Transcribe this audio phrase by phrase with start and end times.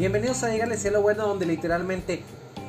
[0.00, 2.22] Bienvenidos a Dígale Cielo Bueno, donde literalmente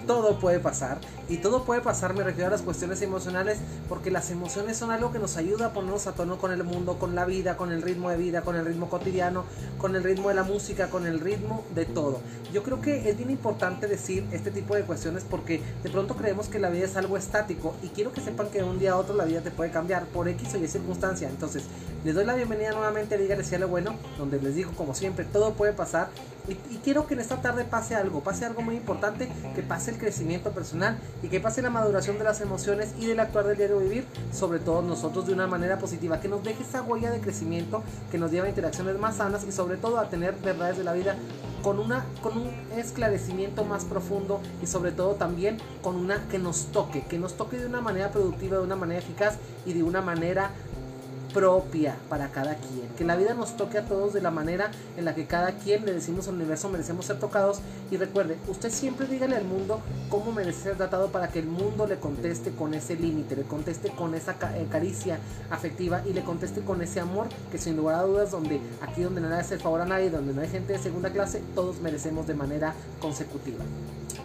[0.05, 0.97] todo puede pasar.
[1.29, 3.57] Y todo puede pasar, me refiero a las cuestiones emocionales,
[3.87, 6.99] porque las emociones son algo que nos ayuda a ponernos a tono con el mundo,
[6.99, 9.45] con la vida, con el ritmo de vida, con el ritmo cotidiano,
[9.77, 12.19] con el ritmo de la música, con el ritmo de todo.
[12.51, 16.49] Yo creo que es bien importante decir este tipo de cuestiones porque de pronto creemos
[16.49, 18.97] que la vida es algo estático y quiero que sepan que de un día a
[18.97, 21.29] otro la vida te puede cambiar por X o Y circunstancia.
[21.29, 21.63] Entonces,
[22.03, 25.53] les doy la bienvenida nuevamente a Dígale lo Bueno, donde les digo, como siempre, todo
[25.53, 26.09] puede pasar.
[26.47, 29.91] Y, y quiero que en esta tarde pase algo, pase algo muy importante, que pase
[29.91, 33.57] el crecimiento personal y que pase la maduración de las emociones y del actuar del
[33.57, 37.19] diario vivir, sobre todo nosotros de una manera positiva, que nos deje esa huella de
[37.19, 40.83] crecimiento, que nos lleve a interacciones más sanas y sobre todo a tener verdades de
[40.83, 41.15] la vida
[41.61, 46.67] con, una, con un esclarecimiento más profundo y sobre todo también con una que nos
[46.67, 50.01] toque, que nos toque de una manera productiva, de una manera eficaz y de una
[50.01, 50.51] manera
[51.33, 52.87] propia para cada quien.
[52.97, 55.85] Que la vida nos toque a todos de la manera en la que cada quien
[55.85, 57.59] le decimos al universo merecemos ser tocados.
[57.89, 61.87] Y recuerde, usted siempre dígale al mundo cómo merece ser tratado para que el mundo
[61.87, 66.61] le conteste con ese límite, le conteste con esa eh, caricia afectiva y le conteste
[66.61, 69.81] con ese amor que sin lugar a dudas, donde aquí donde nadie hace el favor
[69.81, 73.63] a nadie, donde no hay gente de segunda clase, todos merecemos de manera consecutiva.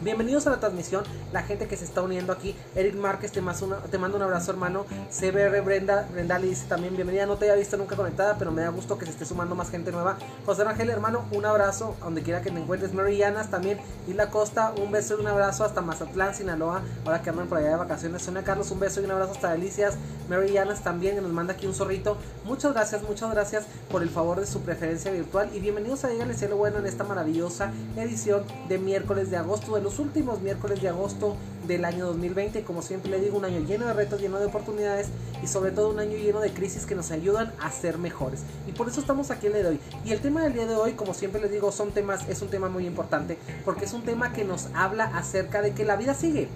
[0.02, 2.54] Bienvenidos a la transmisión, la gente que se está uniendo aquí.
[2.74, 4.84] Eric Márquez, te, te mando un abrazo, hermano.
[5.10, 7.26] CBR Brenda, Brenda le dice también bienvenida.
[7.26, 9.70] No te había visto nunca conectada, pero me da gusto que se esté sumando más
[9.70, 10.16] gente nueva.
[10.46, 12.94] José Ángel, hermano, un abrazo donde quiera que te encuentres.
[12.94, 13.78] Mary también.
[14.08, 16.82] la Costa, un beso y un abrazo hasta Mazatlán, Sinaloa.
[17.04, 18.22] Ahora que andan por allá de vacaciones.
[18.22, 19.96] Sonia Carlos, un beso y un abrazo hasta Delicias.
[20.28, 22.16] Mary también, que nos manda aquí un zorrito.
[22.44, 25.50] Muchas gracias, muchas gracias por el favor de su preferencia virtual.
[25.54, 29.84] Y bienvenidos a Díganle Cielo Bueno en esta maravillosa edición de miércoles de agosto del
[29.84, 31.36] los últimos miércoles de agosto
[31.66, 32.62] del año 2020.
[32.62, 35.08] Como siempre le digo, un año lleno de retos, lleno de oportunidades
[35.42, 38.42] y sobre todo un año lleno de crisis que nos ayudan a ser mejores.
[38.66, 39.80] Y por eso estamos aquí el día de hoy.
[40.04, 42.48] Y el tema del día de hoy, como siempre les digo, son temas, es un
[42.48, 46.14] tema muy importante porque es un tema que nos habla acerca de que la vida
[46.14, 46.48] sigue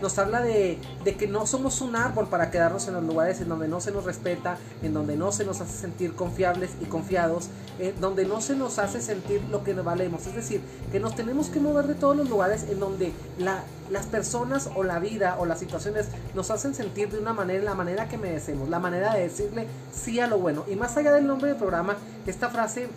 [0.00, 0.78] nos habla de,
[1.18, 4.04] que no somos un árbol para quedarnos en los lugares en donde no se nos
[4.04, 7.48] respeta, en donde no se nos hace sentir confiables y confiados,
[7.78, 10.26] en donde no se nos hace sentir lo que valemos.
[10.26, 10.60] Es decir,
[10.92, 14.98] que nos tenemos que mover de todos los lugares en donde las personas o la
[14.98, 18.78] vida o las situaciones nos hacen sentir de una manera, la manera que merecemos, la
[18.78, 20.64] manera de decirle sí a lo bueno.
[20.68, 22.88] Y más allá del nombre del programa, esta frase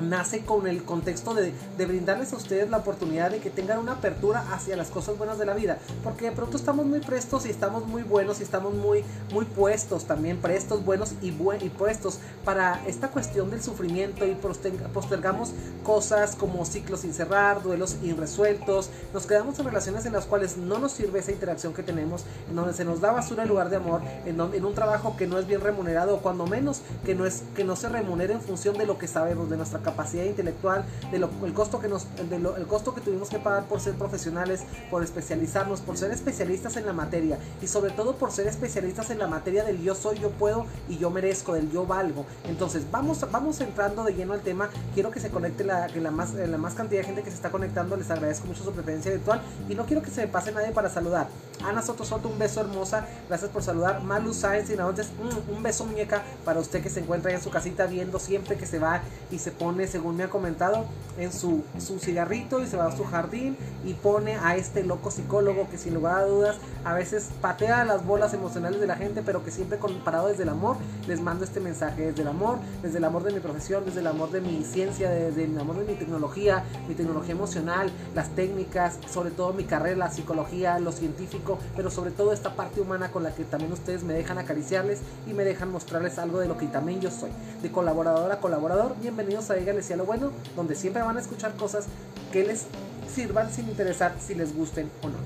[0.00, 4.44] nace con el contexto de, brindarles a ustedes la oportunidad de que tengan una apertura
[4.52, 5.78] hacia las cosas buenas de la vida.
[6.02, 10.04] Porque de pronto estamos muy prestos y estamos muy buenos y estamos muy, muy puestos
[10.04, 15.52] también, prestos, buenos y, y puestos para esta cuestión del sufrimiento y postergamos
[15.82, 18.90] cosas como ciclos sin cerrar, duelos irresueltos.
[19.12, 22.56] Nos quedamos en relaciones en las cuales no nos sirve esa interacción que tenemos, en
[22.56, 25.38] donde se nos da basura en lugar de amor, en, en un trabajo que no
[25.38, 28.76] es bien remunerado o cuando menos que no, es, que no se remunere en función
[28.76, 32.36] de lo que sabemos, de nuestra capacidad intelectual, de lo, el, costo que nos, de
[32.36, 36.86] el costo que tuvimos que pagar por ser profesionales, por especializarnos, por ser especialistas en
[36.86, 40.30] la materia y sobre todo por ser especialistas en la materia del yo soy, yo
[40.30, 42.26] puedo y yo merezco, del yo valgo.
[42.48, 44.70] Entonces vamos, vamos entrando de lleno al tema.
[44.92, 47.36] Quiero que se conecte la, que la, más, la más cantidad de gente que se
[47.36, 47.96] está conectando.
[47.96, 50.88] Les agradezco mucho su preferencia virtual y no quiero que se me pase nadie para
[50.90, 51.28] saludar.
[51.66, 53.06] Ana Soto Soto, un beso hermosa.
[53.28, 54.02] Gracias por saludar.
[54.02, 55.10] Malu Sáenz y entonces
[55.54, 58.78] un beso muñeca para usted que se encuentra en su casita viendo siempre que se
[58.78, 60.86] va y se pone según me ha comentado,
[61.18, 65.10] en su, su cigarrito y se va a su jardín y pone a este loco
[65.10, 69.22] psicólogo que sin lugar a dudas a veces patea las bolas emocionales de la gente,
[69.24, 70.76] pero que siempre parado desde el amor,
[71.08, 74.06] les mando este mensaje desde el amor, desde el amor de mi profesión, desde el
[74.06, 78.98] amor de mi ciencia, desde el amor de mi tecnología, mi tecnología emocional, las técnicas,
[79.12, 83.22] sobre todo mi carrera, la psicología, lo científico, pero sobre todo esta parte humana con
[83.22, 86.66] la que también ustedes me dejan acariciarles y me dejan mostrarles algo de lo que
[86.66, 87.30] también yo soy.
[87.62, 91.54] De colaborador a colaborador, bienvenidos a Dígale a lo bueno, donde siempre van a escuchar
[91.56, 91.86] cosas
[92.32, 92.66] que les
[93.12, 95.16] sirvan sin interesar si les gusten o no.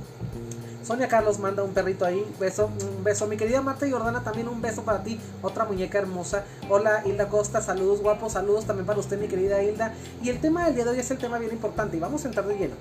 [0.84, 3.26] Sonia Carlos manda un perrito ahí, beso, un beso.
[3.26, 6.44] Mi querida Marta Jordana, también un beso para ti, otra muñeca hermosa.
[6.68, 9.92] Hola Hilda Costa, saludos guapos, saludos también para usted, mi querida Hilda.
[10.22, 12.28] Y el tema del día de hoy es el tema bien importante y vamos a
[12.28, 12.74] entrar de lleno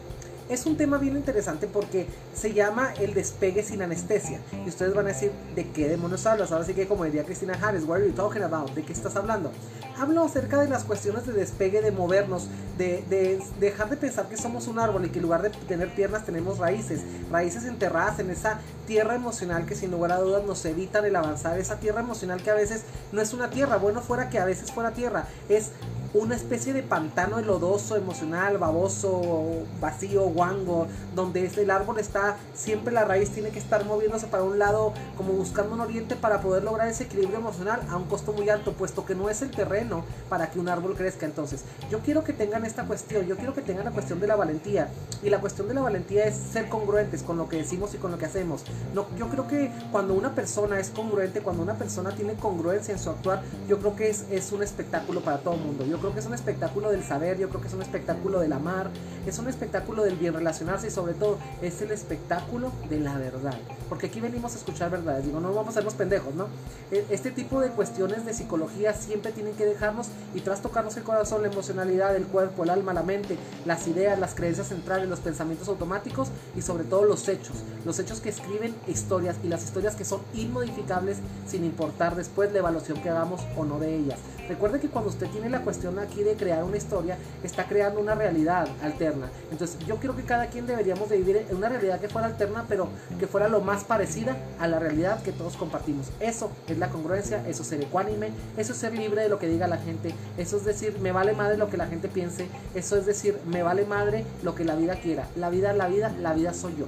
[0.49, 4.39] es un tema bien interesante porque se llama el despegue sin anestesia.
[4.65, 6.51] Y ustedes van a decir, ¿de qué demonios hablas?
[6.51, 8.71] Ahora sí que como diría Cristina Harris, what are you talking about?
[8.71, 9.51] ¿De qué estás hablando?
[9.97, 12.47] Hablo acerca de las cuestiones de despegue, de movernos,
[12.77, 16.25] de, dejar de pensar que somos un árbol y que en lugar de tener piernas
[16.25, 21.05] tenemos raíces, raíces enterradas en esa tierra emocional que sin lugar a dudas nos evitan
[21.05, 24.39] el avanzar, esa tierra emocional que a veces no es una tierra, bueno fuera que
[24.39, 25.71] a veces fuera tierra, es
[26.13, 33.05] una especie de pantano lodoso, emocional, baboso, vacío, guango, donde el árbol está, siempre la
[33.05, 36.87] raíz tiene que estar moviéndose para un lado, como buscando un oriente para poder lograr
[36.87, 40.49] ese equilibrio emocional a un costo muy alto, puesto que no es el terreno para
[40.49, 41.25] que un árbol crezca.
[41.25, 44.35] Entonces, yo quiero que tengan esta cuestión, yo quiero que tengan la cuestión de la
[44.35, 44.89] valentía.
[45.21, 48.11] Y la cuestión de la valentía es ser congruentes con lo que decimos y con
[48.11, 48.63] lo que hacemos.
[48.93, 52.99] No, yo creo que cuando una persona es congruente, cuando una persona tiene congruencia en
[52.99, 55.85] su actuar, yo creo que es, es un espectáculo para todo el mundo.
[55.85, 58.53] Yo creo que es un espectáculo del saber, yo creo que es un espectáculo del
[58.53, 58.89] amar,
[59.25, 63.57] es un espectáculo del bien relacionarse y sobre todo es el espectáculo de la verdad.
[63.87, 66.47] Porque aquí venimos a escuchar verdades, digo, no vamos a ser los pendejos, ¿no?
[66.91, 71.03] E, este tipo de cuestiones de psicología siempre tienen que dejarnos y tras tocarnos el
[71.03, 75.19] corazón, la emocionalidad, el cuerpo, el alma, la mente, las ideas, las creencias centrales, los
[75.19, 77.57] pensamientos automáticos y sobre todo los hechos.
[77.85, 81.17] Los hechos que escriben historias y las historias que son inmodificables
[81.47, 84.19] sin importar después la evaluación que hagamos o no de ellas.
[84.47, 88.13] Recuerde que cuando usted tiene la cuestión aquí de crear una historia, está creando una
[88.13, 89.29] realidad alterna.
[89.51, 92.65] Entonces yo creo que cada quien deberíamos de vivir en una realidad que fuera alterna,
[92.67, 92.89] pero
[93.19, 96.07] que fuera lo más parecida a la realidad que todos compartimos.
[96.19, 99.47] Eso es la congruencia, eso es ser ecuánime, eso es ser libre de lo que
[99.47, 102.97] diga la gente, eso es decir, me vale madre lo que la gente piense, eso
[102.97, 105.27] es decir, me vale madre lo que la vida quiera.
[105.35, 106.85] La vida la vida, la vida soy yo.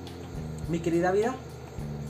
[0.70, 1.36] Mi querida vida,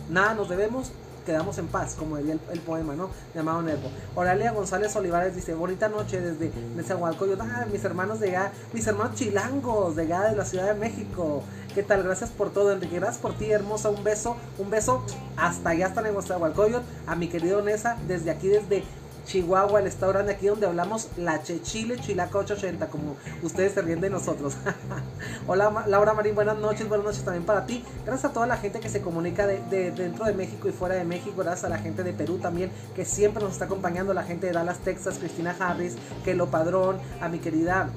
[0.09, 0.91] nada nos debemos,
[1.25, 3.09] quedamos en paz, como diría el, poema, ¿no?
[3.33, 3.89] Llamado Nervo.
[4.15, 9.15] Oralia González Olivares dice, bonita noche desde Nezahualcóyotl, ah, mis hermanos de allá, mis hermanos
[9.15, 11.43] chilangos de allá de la Ciudad de México.
[11.73, 12.03] ¿Qué tal?
[12.03, 12.97] Gracias por todo, Enrique.
[12.97, 13.89] Gracias por ti, hermosa.
[13.89, 15.05] Un beso, un beso
[15.37, 18.83] hasta allá, hasta Nezahualcóyotl, a mi querido Nesa, desde aquí, desde
[19.25, 24.01] Chihuahua, el estado grande aquí donde hablamos la Chechile Chilaca 880, como ustedes se ríen
[24.01, 24.55] de nosotros.
[25.47, 27.83] Hola Laura Marín, buenas noches, buenas noches también para ti.
[28.05, 31.05] Gracias a toda la gente que se comunica de, dentro de México y fuera de
[31.05, 34.47] México, gracias a la gente de Perú también, que siempre nos está acompañando, la gente
[34.47, 37.89] de Dallas, Texas, Cristina Harris, Kelo Padrón, a mi querida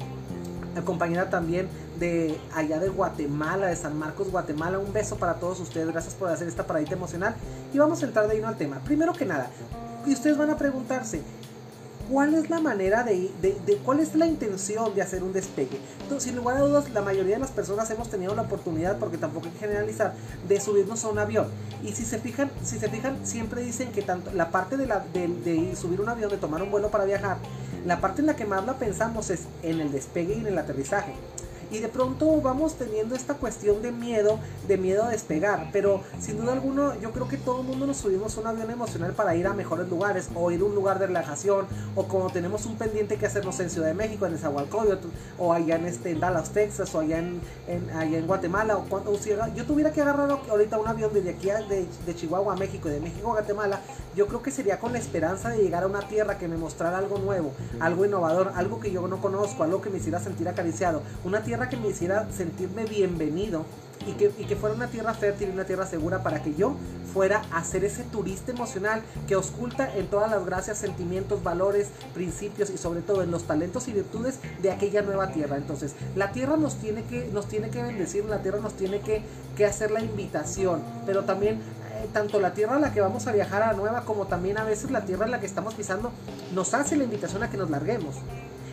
[0.83, 1.69] compañera también
[1.99, 4.79] de allá de Guatemala, de San Marcos, Guatemala.
[4.79, 7.35] Un beso para todos ustedes, gracias por hacer esta paradita emocional.
[7.73, 8.81] Y vamos a entrar de lleno al tema.
[8.85, 9.49] Primero que nada,
[10.07, 11.23] y ustedes van a preguntarse,
[12.11, 15.81] ¿cuál es la manera de, de, de, cuál es la intención de hacer un despegue?
[16.03, 19.19] Entonces, sin lugar a dudas, la mayoría de las personas hemos tenido la oportunidad, porque
[19.19, 20.15] tampoco hay que generalizar,
[20.49, 21.47] de subirnos a un avión.
[21.83, 25.05] Y si se fijan, si se fijan, siempre dicen que tanto la parte de, la,
[25.13, 27.39] de, de subir un avión, de tomar un vuelo para viajar,
[27.87, 30.59] la parte en la que más la pensamos es en el despegue y en el
[30.59, 31.15] aterrizaje
[31.75, 34.39] y de pronto vamos teniendo esta cuestión de miedo,
[34.69, 37.97] de miedo a despegar, pero sin duda alguna yo creo que todo el mundo nos
[37.97, 41.01] subimos a un avión emocional para ir a mejores lugares o ir a un lugar
[41.01, 41.67] de relajación
[41.97, 45.75] o como tenemos un pendiente que hacernos en Ciudad de México, en Nezahualcóyotl o allá
[45.75, 47.41] en, este, Dallas, Texas o allá en,
[47.93, 51.49] allá en Guatemala o, cuando, si yo tuviera que agarrar ahorita un avión desde aquí
[51.69, 53.81] de, de Chihuahua a México de México a Guatemala,
[54.15, 56.99] yo creo que sería con la esperanza de llegar a una tierra que me mostrara
[56.99, 61.03] algo nuevo, algo innovador, algo que yo no conozco, algo que me hiciera sentir acariciado,
[61.25, 63.65] una tierra que me hiciera sentirme bienvenido
[64.07, 66.77] y que, y que, fuera una tierra fértil y una tierra segura para que yo
[67.13, 72.71] fuera a ser ese turista emocional que oculta en todas las gracias, sentimientos, valores, principios
[72.71, 75.57] y sobre todo en los talentos y virtudes de aquella nueva tierra.
[75.57, 79.23] Entonces, la tierra nos tiene que, nos tiene que bendecir, la tierra nos tiene que,
[79.57, 83.33] que hacer la invitación, pero también eh, tanto la tierra a la que vamos a
[83.33, 86.11] viajar a la nueva como también a veces la tierra en la que estamos pisando
[86.53, 88.17] nos hace la invitación a que nos larguemos.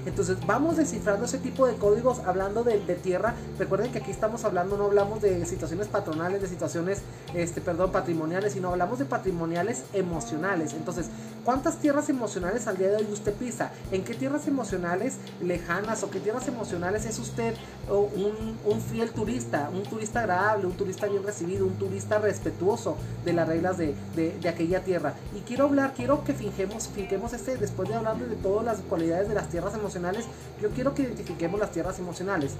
[0.05, 3.35] Entonces vamos descifrando ese tipo de códigos hablando de, tierra.
[3.57, 7.01] Recuerden que aquí estamos hablando, no hablamos de situaciones patronales, de situaciones,
[7.33, 10.73] este, perdón, patrimoniales, sino hablamos de patrimoniales emocionales.
[10.73, 11.07] Entonces,
[11.43, 13.71] ¿cuántas tierras emocionales al día de hoy usted pisa?
[13.91, 17.55] ¿En qué tierras emocionales lejanas o qué tierras emocionales es usted
[17.89, 23.33] un, un fiel turista, un turista agradable, un turista bien recibido, un turista respetuoso de
[23.33, 23.95] las reglas de,
[24.47, 25.13] aquella tierra?
[25.35, 29.27] Y quiero hablar, quiero que fingemos, finquemos este, después de hablar de todas las cualidades
[29.27, 30.25] de las tierras emocionales,
[30.61, 32.53] yo quiero que identifiquemos las tierras emocionales.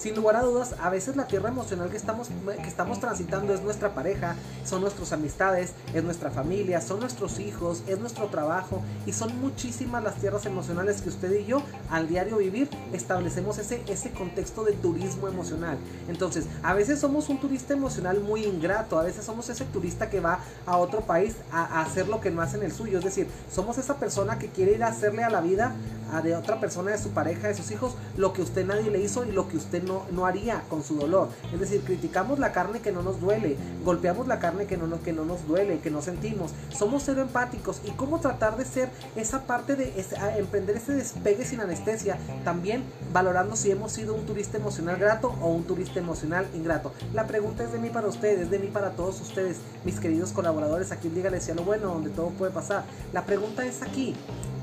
[0.00, 3.60] Sin lugar a dudas, a veces la tierra emocional que estamos, que estamos transitando es
[3.60, 9.12] nuestra pareja, son nuestras amistades, es nuestra familia, son nuestros hijos, es nuestro trabajo y
[9.12, 14.10] son muchísimas las tierras emocionales que usted y yo al diario vivir establecemos ese, ese
[14.12, 15.76] contexto de turismo emocional.
[16.08, 20.20] Entonces, a veces somos un turista emocional muy ingrato, a veces somos ese turista que
[20.20, 23.28] va a otro país a, hacer lo que no hace en el suyo, es decir,
[23.52, 25.74] somos esa persona que quiere ir a hacerle a la vida
[26.12, 29.00] a de otra persona, de su pareja, de sus hijos, lo que usted nadie le
[29.00, 31.28] hizo y lo que usted no, no haría con su dolor.
[31.52, 35.00] Es decir, criticamos la carne que no nos duele, golpeamos la carne que no, nos,
[35.00, 36.52] que no nos duele, que no sentimos.
[36.76, 39.92] Somos cero empáticos y cómo tratar de ser esa parte de
[40.38, 42.82] emprender ese despegue sin anestesia, también
[43.12, 46.92] valorando si hemos sido un turista emocional grato o un turista emocional ingrato.
[47.12, 50.92] La pregunta es de mí para ustedes, de mí para todos ustedes, mis queridos colaboradores
[50.92, 52.84] aquí en Dígale lo Bueno, donde todo puede pasar.
[53.12, 54.14] La pregunta es aquí,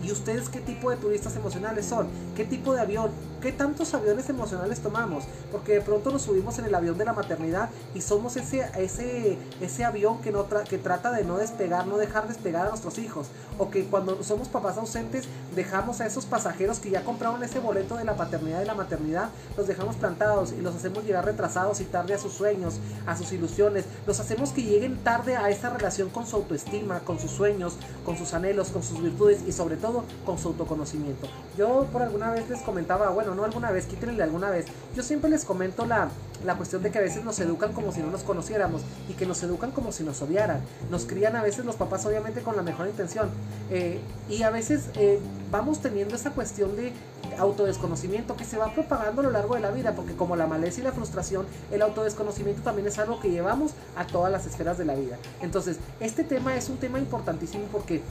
[0.03, 2.07] ¿Y ustedes qué tipo de turistas emocionales son?
[2.35, 3.09] ¿Qué tipo de avión?
[3.41, 5.25] ¿Qué tantos aviones emocionales tomamos?
[5.51, 9.37] Porque de pronto nos subimos en el avión de la maternidad y somos ese, ese,
[9.59, 13.27] ese avión que, no que trata de no despegar, no dejar despegar a nuestros hijos.
[13.57, 15.25] O que cuando somos papás ausentes
[15.55, 19.29] dejamos a esos pasajeros que ya compraron ese boleto de la paternidad y la maternidad,
[19.55, 23.31] los dejamos plantados y los hacemos llegar retrasados y tarde a sus sueños, a sus
[23.31, 23.85] ilusiones.
[24.05, 28.17] Los hacemos que lleguen tarde a esa relación con su autoestima, con sus sueños, con
[28.17, 29.87] sus anhelos, con sus virtudes y sobre todo
[30.25, 31.27] con su autoconocimiento.
[31.58, 34.65] Yo por alguna vez les comentaba, bueno, no alguna vez, quítenle alguna vez.
[34.96, 36.10] Yo siempre les comento la,
[36.46, 39.25] la cuestión de que a veces nos educan como si no nos conociéramos y que
[39.25, 40.62] nos educan como si nos odiaran.
[40.89, 43.29] Nos crían a veces los papás obviamente con la mejor intención
[43.70, 45.20] eh, y a veces eh,
[45.51, 46.94] vamos teniendo esa cuestión de
[47.38, 50.82] autodesconocimiento que se va propagando a lo largo de la vida porque como la maleza
[50.82, 54.86] y la frustración, el autodesconocimiento también es algo que llevamos a todas las esferas de
[54.86, 55.17] la vida.
[55.41, 58.01] Entonces, este tema es un tema importantísimo porque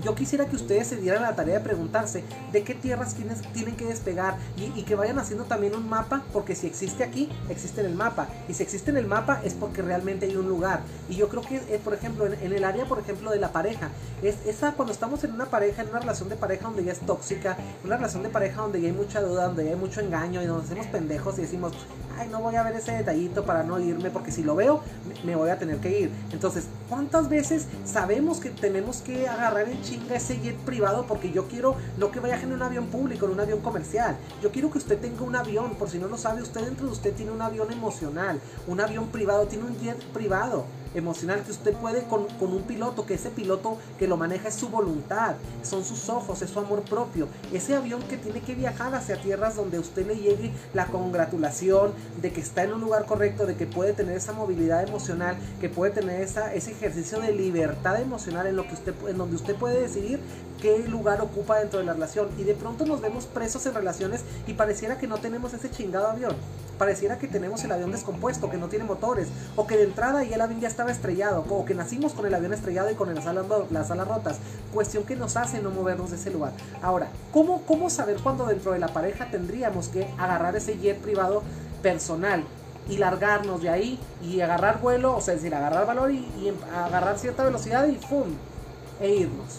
[0.00, 3.14] yo quisiera que ustedes se dieran la tarea de preguntarse de qué tierras
[3.52, 7.80] tienen que despegar y, que vayan haciendo también un mapa, porque si existe aquí, existe
[7.80, 8.28] en el mapa.
[8.48, 10.80] Y si existe en el mapa es porque realmente hay un lugar.
[11.08, 13.90] Y yo creo que, eh, por ejemplo, en, el área, por ejemplo, de la pareja,
[14.22, 17.00] es esa cuando estamos en una pareja, en una relación de pareja donde ya es
[17.00, 20.42] tóxica, una relación de pareja donde ya hay mucha duda, donde ya hay mucho engaño
[20.42, 21.72] y donde hacemos pendejos y decimos,
[22.18, 24.80] ay, no voy a ver ese detallito para no irme, porque si lo veo,
[25.24, 26.10] me voy a tener que ir.
[26.32, 31.06] Entonces, ¿cuántas veces sabemos que tenemos que agarrar en chinga ese jet privado?
[31.06, 34.16] Porque yo quiero no que vaya en un avión público, en un avión comercial.
[34.42, 36.92] Yo quiero que usted tenga un avión, por si no lo sabe, usted dentro de
[36.92, 41.74] usted tiene un avión emocional, un avión privado, tiene un jet privado emocional que usted
[41.74, 46.08] puede con, un piloto, que ese piloto que lo maneja es su voluntad, son sus
[46.08, 47.28] ojos, es su amor propio.
[47.52, 52.32] Ese avión que tiene que viajar hacia tierras donde usted le llegue la congratulación de
[52.32, 55.92] que está en un lugar correcto, de que puede tener esa movilidad emocional, que puede
[55.92, 59.80] tener esa, ese ejercicio de libertad emocional en, lo que usted, en donde usted puede
[59.80, 60.20] decidir
[60.62, 62.28] qué lugar ocupa dentro de la relación.
[62.38, 66.06] Y de pronto nos vemos presos en relaciones y pareciera que no tenemos ese chingado
[66.06, 66.36] avión.
[66.78, 70.36] Pareciera que tenemos el avión descompuesto, que no tiene motores, o que de entrada ya
[70.36, 73.26] el avión ya estaba estrellado, o que nacimos con el avión estrellado y con las
[73.26, 74.38] alas, las alas rotas.
[74.72, 76.52] Cuestión que nos hace no movernos de ese lugar.
[76.80, 81.42] Ahora, ¿cómo, ¿cómo saber cuándo dentro de la pareja tendríamos que agarrar ese jet privado
[81.82, 82.44] personal?
[82.88, 87.16] y largarnos de ahí y agarrar vuelo, o sea, decir, agarrar valor y, y agarrar
[87.16, 88.24] cierta velocidad y ¡pum!
[89.02, 89.58] E irnos.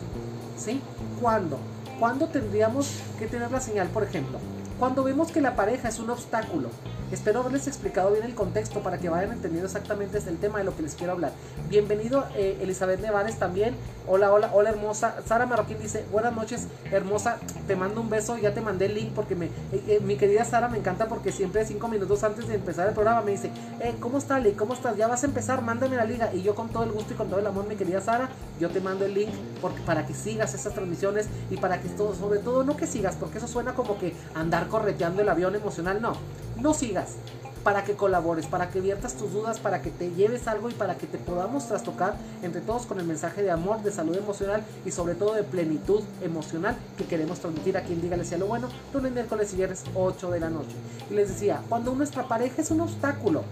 [0.57, 0.81] ¿Sí?
[1.21, 1.59] ¿Cuándo?
[1.99, 4.39] ¿Cuándo tendríamos que tener la señal, por ejemplo?
[4.79, 6.69] Cuando vemos que la pareja es un obstáculo,
[7.13, 10.75] Espero haberles explicado bien el contexto para que vayan entendiendo exactamente el tema de lo
[10.75, 11.31] que les quiero hablar.
[11.69, 13.75] Bienvenido eh, Elizabeth Nevares también.
[14.07, 15.17] Hola, hola, hola hermosa.
[15.23, 19.11] Sara Marroquín dice, buenas noches hermosa, te mando un beso, ya te mandé el link
[19.13, 19.51] porque me, eh,
[19.87, 23.21] eh, mi querida Sara me encanta porque siempre cinco minutos antes de empezar el programa
[23.21, 24.53] me dice, eh, ¿cómo estás Lee?
[24.53, 24.97] ¿Cómo estás?
[24.97, 26.33] Ya vas a empezar, mándame la liga.
[26.33, 28.29] Y yo con todo el gusto y con todo el amor, mi querida Sara,
[28.59, 29.29] yo te mando el link
[29.61, 33.15] porque, para que sigas esas transmisiones y para que todo, sobre todo no que sigas,
[33.19, 36.17] porque eso suena como que andar correteando el avión emocional, no
[36.57, 37.15] no sigas,
[37.63, 40.97] para que colabores, para que viertas tus dudas, para que te lleves algo y para
[40.97, 44.91] que te podamos trastocar entre todos con el mensaje de amor, de salud emocional y
[44.91, 49.13] sobre todo de plenitud emocional que queremos transmitir aquí en Dígale a lo bueno, lunes,
[49.13, 50.75] miércoles y viernes 8 de la noche.
[51.09, 53.43] Y les decía, cuando nuestra pareja es un obstáculo,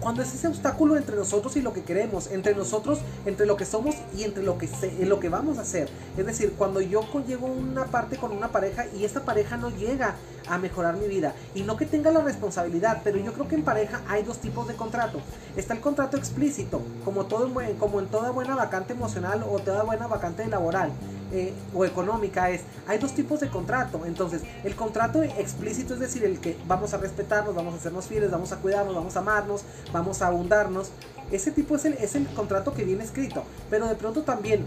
[0.00, 3.64] cuando es ese obstáculo entre nosotros y lo que queremos, entre nosotros, entre lo que
[3.64, 4.68] somos y entre lo que,
[5.00, 5.88] lo que vamos a hacer.
[6.16, 10.16] Es decir, cuando yo llego una parte con una pareja y esta pareja no llega
[10.48, 11.34] a mejorar mi vida.
[11.54, 14.66] Y no que tenga la responsabilidad, pero yo creo que en pareja hay dos tipos
[14.68, 15.20] de contrato.
[15.56, 20.06] Está el contrato explícito, como, todo, como en toda buena vacante emocional o toda buena
[20.06, 20.90] vacante laboral.
[21.32, 24.06] Eh, o económica es, hay dos tipos de contrato.
[24.06, 28.30] Entonces, el contrato explícito es decir, el que vamos a respetarnos, vamos a hacernos fieles,
[28.30, 29.62] vamos a cuidarnos, vamos a amarnos,
[29.92, 30.90] vamos a abundarnos.
[31.32, 33.42] Ese tipo es el, es el contrato que viene escrito.
[33.68, 34.64] Pero de pronto también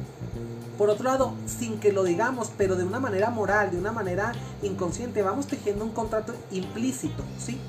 [0.79, 4.31] por otro lado, sin que lo digamos, pero de una manera moral, de una manera
[4.61, 7.59] inconsciente, vamos tejiendo un contrato implícito, ¿sí?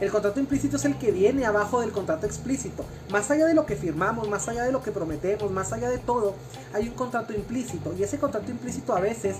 [0.00, 2.84] El contrato implícito es el que viene abajo del contrato explícito.
[3.10, 5.98] Más allá de lo que firmamos, más allá de lo que prometemos, más allá de
[5.98, 6.34] todo,
[6.72, 7.92] hay un contrato implícito.
[7.98, 9.38] Y ese contrato implícito a veces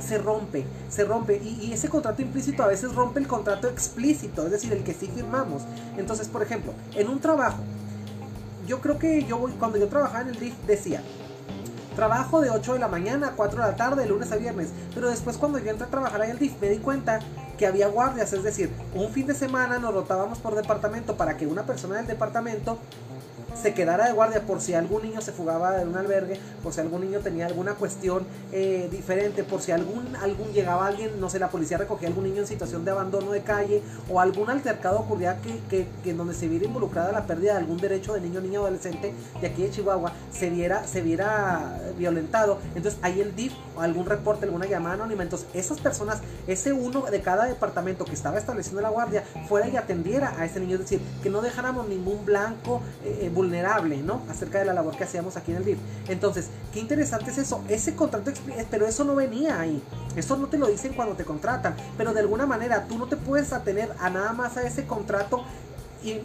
[0.00, 1.36] se rompe, se rompe.
[1.36, 5.06] Y, ese contrato implícito a veces rompe el contrato explícito, es decir, el que sí
[5.14, 5.64] firmamos.
[5.98, 7.62] Entonces, por ejemplo, en un trabajo,
[8.66, 11.02] yo creo que yo cuando yo trabajaba en el DIF decía,
[12.00, 14.70] Trabajo de 8 de la mañana a 4 de la tarde, de lunes a viernes.
[14.94, 17.18] Pero después cuando yo entré a trabajar ahí al DIF me di cuenta
[17.58, 21.46] que había guardias, es decir, un fin de semana nos rotábamos por departamento para que
[21.46, 22.78] una persona del departamento
[23.54, 26.80] se quedara de guardia por si algún niño se fugaba de un albergue, por si
[26.80, 31.38] algún niño tenía alguna cuestión eh, diferente, por si algún, algún llegaba alguien, no sé,
[31.38, 35.40] la policía recogía algún niño en situación de abandono de calle o algún altercado ocurría
[35.40, 38.60] que, que, que donde se viera involucrada la pérdida de algún derecho de niño, niño,
[38.60, 42.58] adolescente de aquí de Chihuahua, se viera, se viera violentado.
[42.74, 45.22] Entonces ahí el DIF o algún reporte, alguna llamada anónima.
[45.22, 49.76] Entonces esas personas, ese uno de cada departamento que estaba estableciendo la guardia, fuera y
[49.76, 54.20] atendiera a ese niño, es decir, que no dejáramos ningún blanco eh, eh, vulnerable, ¿no?
[54.28, 55.78] Acerca de la labor que hacíamos aquí en el DIF.
[56.08, 57.64] Entonces, qué interesante es eso.
[57.68, 58.32] Ese contrato,
[58.70, 59.82] pero eso no venía ahí.
[60.14, 61.74] Eso no te lo dicen cuando te contratan.
[61.96, 65.42] Pero de alguna manera tú no te puedes atener a nada más a ese contrato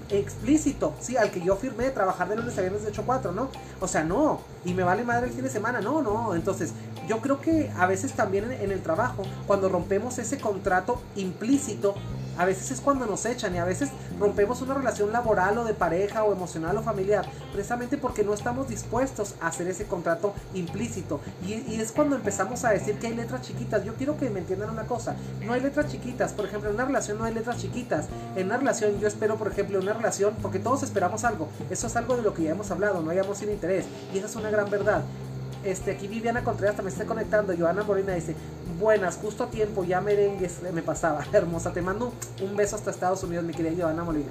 [0.10, 3.06] explícito, sí, al que yo firmé de trabajar de lunes a viernes de 8 a
[3.06, 3.50] 4, ¿no?
[3.82, 6.34] O sea, no, y me vale madre el fin de semana, no, no.
[6.34, 6.72] Entonces,
[7.08, 11.96] yo creo que a veces también en el trabajo, cuando rompemos ese contrato implícito,
[12.38, 15.74] a veces es cuando nos echan y a veces rompemos una relación laboral o de
[15.74, 21.22] pareja o emocional o familiar, precisamente porque no estamos dispuestos a hacer ese contrato implícito.
[21.46, 23.84] Y, es cuando empezamos a decir que hay letras chiquitas.
[23.84, 26.34] Yo quiero que me entiendan una cosa, no hay letras chiquitas.
[26.34, 28.08] Por ejemplo, en una relación no hay letras chiquitas.
[28.36, 31.48] En una relación yo espero, por ejemplo, una relación, porque todos esperamos algo.
[31.70, 33.86] Eso es algo de lo que ya hemos hablado, no hay amor sin interés.
[34.14, 35.04] Y esa es una gran verdad.
[35.66, 37.54] Este, aquí Viviana Contreras también está conectando.
[37.58, 38.36] Joana Morena dice:
[38.80, 41.26] Buenas, justo a tiempo, ya merengues me pasaba.
[41.34, 44.30] Hermosa, te mando un beso hasta Estados Unidos, mi querida Joana Molina.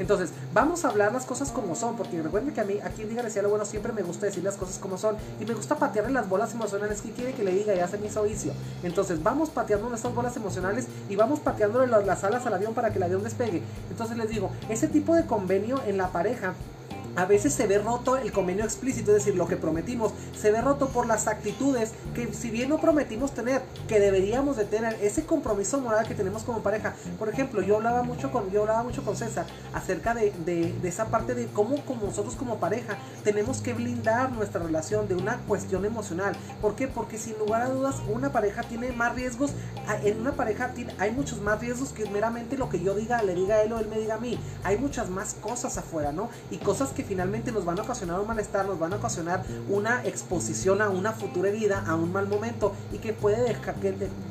[0.00, 3.10] Entonces, vamos a hablar las cosas como son, porque recuerden que a mí, aquí en
[3.10, 5.76] Diga decía lo bueno, siempre me gusta decir las cosas como son, y me gusta
[5.76, 8.52] patearle las bolas emocionales que quiere que le diga, ya se me hizo vicio.
[8.82, 12.96] Entonces, vamos pateando nuestras bolas emocionales y vamos pateándole las alas al avión para que
[12.96, 13.62] el avión despegue.
[13.88, 16.54] Entonces, les digo, ese tipo de convenio en la pareja
[17.16, 20.60] a veces se ve roto el convenio explícito, es decir, lo que prometimos, se ve
[20.60, 25.24] roto por las actitudes que si bien no prometimos tener, que deberíamos de tener ese
[25.24, 26.94] compromiso moral que tenemos como pareja.
[27.18, 31.06] Por ejemplo, yo hablaba mucho con, yo hablaba mucho con César acerca de, de, esa
[31.06, 35.84] parte de cómo como nosotros como pareja tenemos que blindar nuestra relación de una cuestión
[35.84, 36.36] emocional.
[36.60, 36.88] ¿Por qué?
[36.88, 39.52] Porque sin lugar a dudas una pareja tiene más riesgos,
[40.02, 43.56] en una pareja hay muchos más riesgos que meramente lo que yo diga, le diga
[43.56, 44.38] a él o él me diga a mí.
[44.62, 46.28] Hay muchas más cosas afuera, ¿no?
[46.50, 50.04] Y cosas que finalmente nos van a ocasionar un malestar, nos van a ocasionar una
[50.04, 53.76] exposición a una futura herida, a un mal momento y que puede dejar,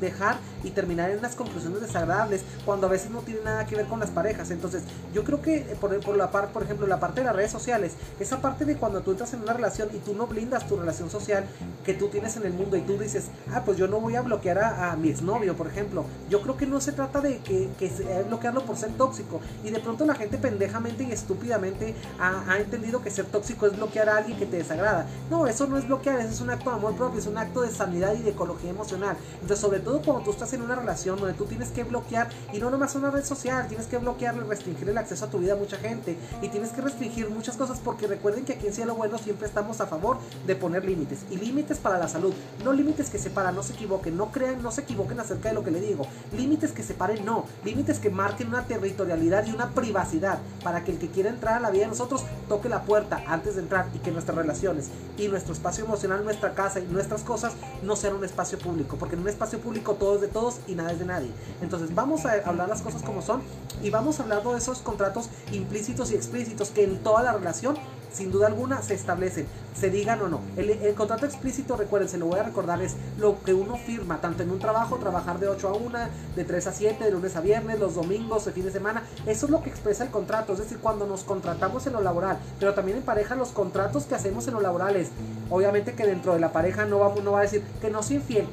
[0.00, 3.86] dejar y terminar en unas conclusiones desagradables cuando a veces no tiene nada que ver
[3.86, 4.50] con las parejas.
[4.50, 7.36] Entonces, yo creo que eh, por, por la parte, por ejemplo, la parte de las
[7.36, 10.66] redes sociales, esa parte de cuando tú entras en una relación y tú no blindas
[10.66, 11.44] tu relación social
[11.84, 14.22] que tú tienes en el mundo y tú dices, ah, pues yo no voy a
[14.22, 16.04] bloquear a, mi exnovio, por ejemplo.
[16.30, 17.90] Yo creo que no se trata de que, que
[18.28, 19.40] bloquearlo por ser tóxico.
[19.64, 23.76] Y de pronto la gente pendejamente y estúpidamente ha, ha entendido que ser tóxico es
[23.76, 25.06] bloquear a alguien que te desagrada.
[25.30, 27.62] No, eso no es bloquear, eso es un acto de amor propio, es un acto
[27.62, 29.16] de sanidad y de ecología emocional.
[29.34, 32.58] Entonces, sobre todo cuando tú estás en una relación donde tú tienes que bloquear, y
[32.58, 35.54] no nomás una red social, tienes que bloquear y restringir el acceso a tu vida
[35.54, 38.94] a mucha gente, y tienes que restringir muchas cosas porque recuerden que aquí en Cielo
[38.94, 43.10] Bueno siempre estamos a favor de poner límites, y límites para la salud, no límites
[43.10, 45.80] que separan, no se equivoquen, no crean, no se equivoquen acerca de lo que le
[45.80, 50.92] digo, límites que separen, no, límites que marquen una territorialidad y una privacidad para que
[50.92, 52.24] el que quiera entrar a la vida de nosotros
[52.54, 56.54] toque la puerta antes de entrar y que nuestras relaciones y nuestro espacio emocional, nuestra
[56.54, 60.14] casa y nuestras cosas no sean un espacio público, porque en un espacio público todo
[60.14, 61.30] es de todos y nada es de nadie.
[61.62, 63.42] Entonces vamos a hablar las cosas como son
[63.82, 67.76] y vamos a hablar de esos contratos implícitos y explícitos que en toda la relación
[68.14, 70.40] sin duda alguna se establecen, se digan o no.
[70.56, 74.42] El, contrato explícito, recuerden, se lo voy a recordar, es lo que uno firma, tanto
[74.42, 75.98] en un trabajo, trabajar de 8 a 1,
[76.36, 79.02] de 3 a 7, de lunes a viernes, los domingos, de fin de semana.
[79.26, 82.38] Eso es lo que expresa el contrato, es decir, cuando nos contratamos en lo laboral,
[82.58, 85.08] pero también en pareja los contratos que hacemos en lo laboral es,
[85.50, 88.16] obviamente que dentro de la pareja no, vamos, no va a decir que no soy
[88.16, 88.46] infiel.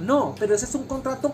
[0.00, 1.32] No, pero ese es un contrato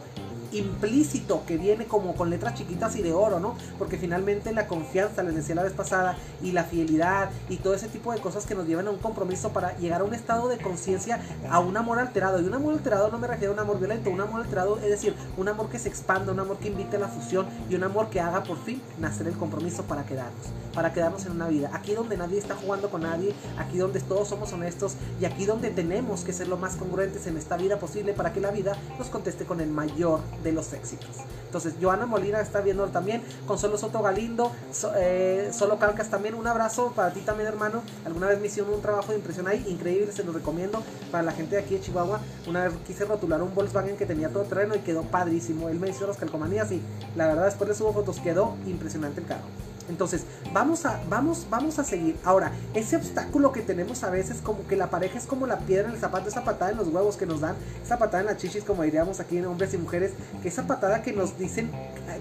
[0.53, 3.55] implícito que viene como con letras chiquitas y de oro, ¿no?
[3.79, 7.89] Porque finalmente la confianza, les decía la vez pasada, y la fidelidad y todo ese
[7.89, 10.59] tipo de cosas que nos llevan a un compromiso para llegar a un estado de
[10.59, 12.41] conciencia, a un amor alterado.
[12.41, 14.91] Y un amor alterado no me refiero a un amor violento, un amor alterado es
[14.91, 17.85] decir, un amor que se expanda, un amor que invite a la fusión y un
[17.85, 21.71] amor que haga por fin nacer el compromiso para quedarnos, para quedarnos en una vida.
[21.73, 25.71] Aquí donde nadie está jugando con nadie, aquí donde todos somos honestos y aquí donde
[25.71, 29.09] tenemos que ser lo más congruentes en esta vida posible para que la vida nos
[29.09, 31.09] conteste con el mayor de los éxitos.
[31.46, 34.53] Entonces, Joana Molina está viendo también, Consuelo Soto Galindo,
[34.96, 37.83] eh, Solo Calcas también, un abrazo para ti también, hermano.
[38.05, 41.33] Alguna vez me hicieron un trabajo de impresión ahí, increíble, se lo recomiendo para la
[41.33, 42.20] gente de aquí de Chihuahua.
[42.46, 45.68] Una vez quise rotular un Volkswagen que tenía todo terreno y quedó padrísimo.
[45.68, 46.81] Él me hizo las calcomanías y
[47.16, 49.69] la verdad, después le subo fotos, quedó impresionante el carro.
[49.90, 52.16] Entonces, vamos a, vamos, vamos a seguir.
[52.24, 55.88] Ahora, ese obstáculo que tenemos a veces, como que la pareja es como la piedra
[55.88, 58.38] en el zapato, esa patada en los huevos que nos dan, esa patada en las
[58.38, 61.70] chichis, como diríamos aquí en hombres y mujeres, que esa patada que nos dicen,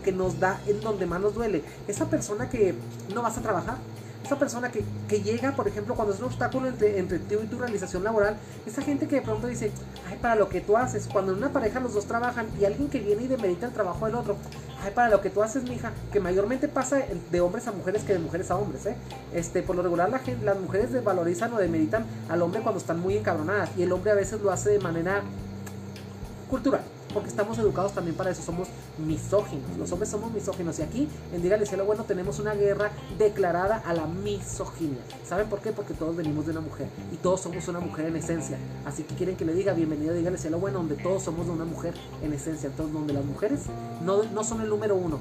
[0.03, 1.63] que nos da en donde más nos duele.
[1.88, 2.75] Esa persona que
[3.13, 3.77] no vas a trabajar,
[4.23, 7.47] esa persona que, que llega, por ejemplo, cuando es un obstáculo entre, entre tú y
[7.47, 9.71] tu realización laboral, esa gente que de pronto dice,
[10.10, 12.89] ay, para lo que tú haces, cuando en una pareja los dos trabajan y alguien
[12.89, 14.36] que viene y demerita el trabajo del otro,
[14.84, 17.01] ay, para lo que tú haces, mija, que mayormente pasa
[17.32, 18.95] de hombres a mujeres que de mujeres a hombres, ¿eh?
[19.34, 22.99] Este, por lo regular la gente, las mujeres desvalorizan o demeritan al hombre cuando están
[22.99, 25.21] muy encabronadas y el hombre a veces lo hace de manera
[26.49, 26.82] cultural
[27.13, 28.67] porque estamos educados también para eso, somos
[28.98, 33.78] misóginos, los hombres somos misóginos y aquí en Dígale Cielo Bueno tenemos una guerra declarada
[33.86, 35.00] a la misoginia.
[35.28, 35.72] ¿Saben por qué?
[35.72, 38.58] Porque todos venimos de una mujer y todos somos una mujer en esencia.
[38.86, 41.52] Así que quieren que le diga bienvenido a Dígale Cielo Bueno, donde todos somos de
[41.54, 41.93] una mujer
[42.24, 43.62] en esencia, entonces donde las mujeres
[44.04, 45.19] no, no son el número uno,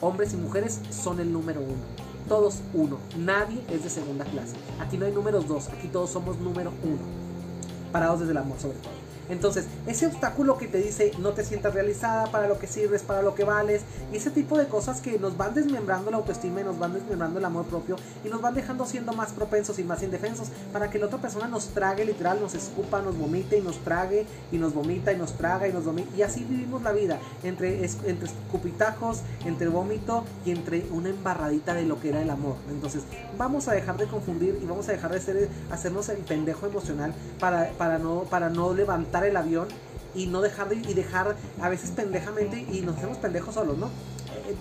[0.00, 2.98] hombres y mujeres son el número uno todos uno.
[3.18, 4.54] Nadie es de segunda clase.
[4.78, 7.00] Aquí no hay números dos, aquí todos somos número uno.
[7.90, 8.99] Parados desde el amor sobre todo.
[9.30, 13.22] Entonces, ese obstáculo que te dice no te sientas realizada, para lo que sirves, para
[13.22, 16.64] lo que vales, y ese tipo de cosas que nos van desmembrando la autoestima y
[16.64, 20.02] nos van desmembrando el amor propio y nos van dejando siendo más propensos y más
[20.02, 23.78] indefensos para que la otra persona nos trague literal, nos escupa, nos vomite y nos
[23.78, 26.14] trague y nos vomita y nos traga y nos vomita.
[26.16, 31.84] Y así vivimos la vida, entre, entre escupitajos, entre vómito y entre una embarradita de
[31.84, 32.56] lo que era el amor.
[32.70, 33.02] Entonces,
[33.38, 37.14] vamos a dejar de confundir y vamos a dejar de ser, hacernos el pendejo emocional
[37.38, 39.68] para, para, no, para no levantar el avión
[40.14, 43.90] y no dejar de, y dejar a veces pendejamente y nos hacemos pendejos solos, ¿no?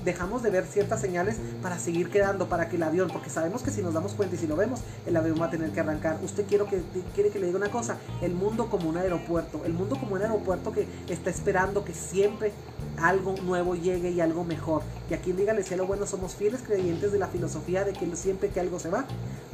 [0.03, 3.71] Dejamos de ver ciertas señales para seguir quedando, para que el avión, porque sabemos que
[3.71, 6.19] si nos damos cuenta y si lo vemos, el avión va a tener que arrancar.
[6.23, 6.81] Usted quiero que,
[7.15, 10.21] quiere que le diga una cosa, el mundo como un aeropuerto, el mundo como un
[10.21, 12.51] aeropuerto que está esperando que siempre
[12.97, 14.81] algo nuevo llegue y algo mejor.
[15.09, 18.49] Y aquí en Dígale Cielo Bueno somos fieles creyentes de la filosofía de que siempre
[18.49, 19.05] que algo se va,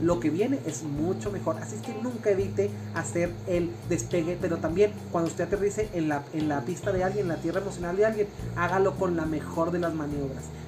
[0.01, 1.57] lo que viene es mucho mejor.
[1.61, 6.23] Así es que nunca evite hacer el despegue, pero también cuando usted aterrice en la,
[6.33, 9.71] en la pista de alguien, en la tierra emocional de alguien, hágalo con la mejor
[9.71, 10.24] de las maniobras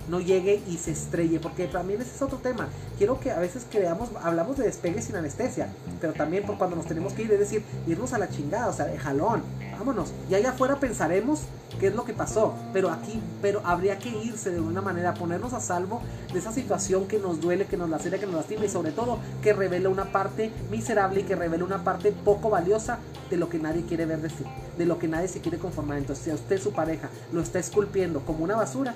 [0.10, 2.68] no llegue y se estrelle, porque también ese es otro tema.
[2.98, 6.86] Quiero que a veces creamos, hablamos de despegue sin anestesia, pero también por cuando nos
[6.86, 9.44] tenemos que ir, es decir, irnos a la chingada, o sea, de jalón,
[9.78, 10.14] vámonos.
[10.30, 11.42] Y allá afuera pensaremos
[11.80, 15.54] qué es lo que pasó, pero aquí, pero habría que irse de una manera, ponernos
[15.54, 18.70] a salvo de esa situación que nos duele, que nos lacera, que nos lastima y
[18.70, 23.38] sobre todo que revela una parte miserable y que revela una parte poco valiosa de
[23.38, 25.98] lo que nadie quiere ver decir, de lo que nadie se quiere conformar.
[25.98, 28.96] Entonces, si a usted su pareja lo está esculpiendo como una basura,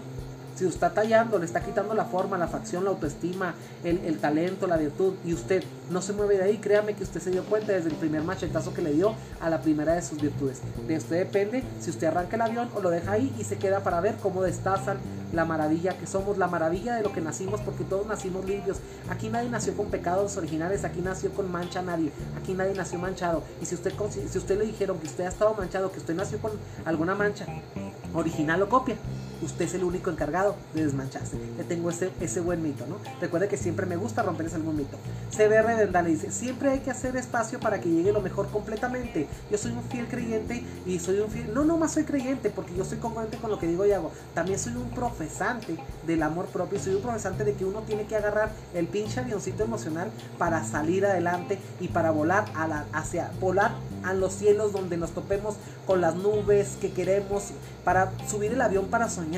[0.56, 4.68] si usted está tallando, le está quitando la forma, la facción, la autoestima, el, talento,
[4.68, 7.74] la virtud, y usted no se mueve de ahí, créame que usted se dio cuenta
[7.74, 10.62] desde el primer machetazo que le dio a la primera de sus virtudes.
[10.88, 13.82] De usted depende si usted arranca el avión o lo deja ahí y se queda
[13.82, 14.98] para ver cómo destazan
[15.34, 18.78] la maravilla que somos, la maravilla de lo que nacimos, porque todos nacimos limpios.
[19.10, 23.44] Aquí nadie nació con pecados originales, aquí nació con mancha nadie, aquí nadie nació manchado.
[23.62, 23.94] Y si usted,
[24.30, 26.52] si usted le dijeron que usted ha estado manchado, que usted nació con
[26.86, 27.46] alguna mancha,
[28.14, 28.98] original o copia,
[29.42, 31.38] usted es el único encargado de desmancharse.
[31.58, 32.98] Le tengo ese, ese buen mito, ¿no?
[33.20, 34.98] Recuerde que siempre me gusta romperles algún mito.
[35.32, 39.28] CBR Vendale dice, siempre hay que hacer espacio para que llegue lo mejor completamente.
[39.50, 41.54] Yo soy un fiel creyente y soy un fiel...
[41.54, 44.12] No, no más soy creyente porque yo soy congruente con lo que digo y hago.
[44.34, 48.16] También soy un profesante del amor propio soy un profesante de que uno tiene que
[48.16, 53.72] agarrar el pinche avioncito emocional para salir adelante y para volar a la, hacia volar
[54.04, 57.52] a los cielos donde nos topemos con las nubes que queremos,
[57.84, 59.31] para subir el avión para soñar,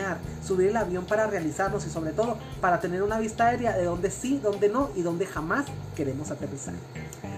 [0.46, 4.12] subir el avión para realizarnos y sobre todo para tener una vista aérea de donde
[4.12, 6.74] sí, donde no y donde jamás queremos aterrizar.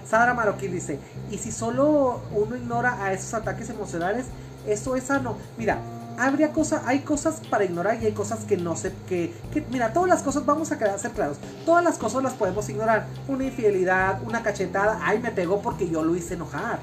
[0.08, 0.98] Sara Maroquín dice,
[1.30, 4.26] y si solo uno ignora a esos ataques emocionales,
[4.66, 5.36] eso es sano.
[5.58, 5.78] Mira,
[6.18, 9.34] habría cosas, hay cosas para ignorar y hay cosas que no sé, que
[9.70, 13.06] mira, todas las cosas, vamos a ser claros, todas las cosas las podemos ignorar.
[13.28, 16.78] Una infidelidad, una cachetada, ay, me pegó porque yo lo hice enojar.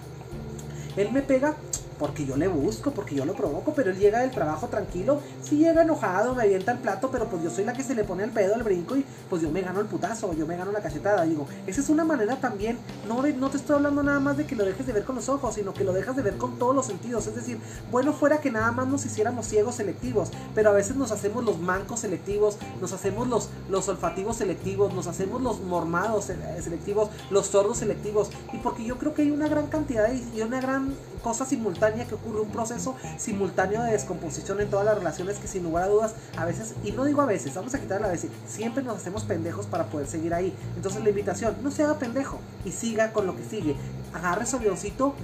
[0.96, 1.56] Él me pega
[2.04, 5.58] porque yo le busco, porque yo lo provoco, pero él llega del trabajo tranquilo, si
[5.58, 8.24] llega enojado, me avienta el plato, pero pues yo soy la que se le pone
[8.24, 10.82] el pedo al brinco y pues yo me gano el putazo, yo me gano la
[10.82, 12.78] cachetada, digo, esa es una manera también,
[13.08, 15.30] no, no te estoy hablando nada más de que lo dejes de ver con los
[15.30, 17.58] ojos, sino que lo dejas de ver con todos los sentidos, es decir,
[17.90, 21.60] bueno fuera que nada más nos hiciéramos ciegos selectivos, pero a veces nos hacemos los
[21.60, 27.78] mancos selectivos, nos hacemos los, los olfativos selectivos, nos hacemos los mormados selectivos, los sordos
[27.78, 30.83] selectivos, y porque yo creo que hay una gran cantidad y una gran
[31.24, 35.64] cosa simultánea que ocurre, un proceso simultáneo de descomposición en todas las relaciones que sin
[35.64, 38.30] lugar a dudas a veces, y no digo a veces, vamos a quitar a veces,
[38.46, 40.54] siempre nos hacemos pendejos para poder seguir ahí.
[40.76, 43.76] Entonces la invitación, no se haga pendejo y siga con lo que sigue.
[44.14, 45.16] Agarre su avioncito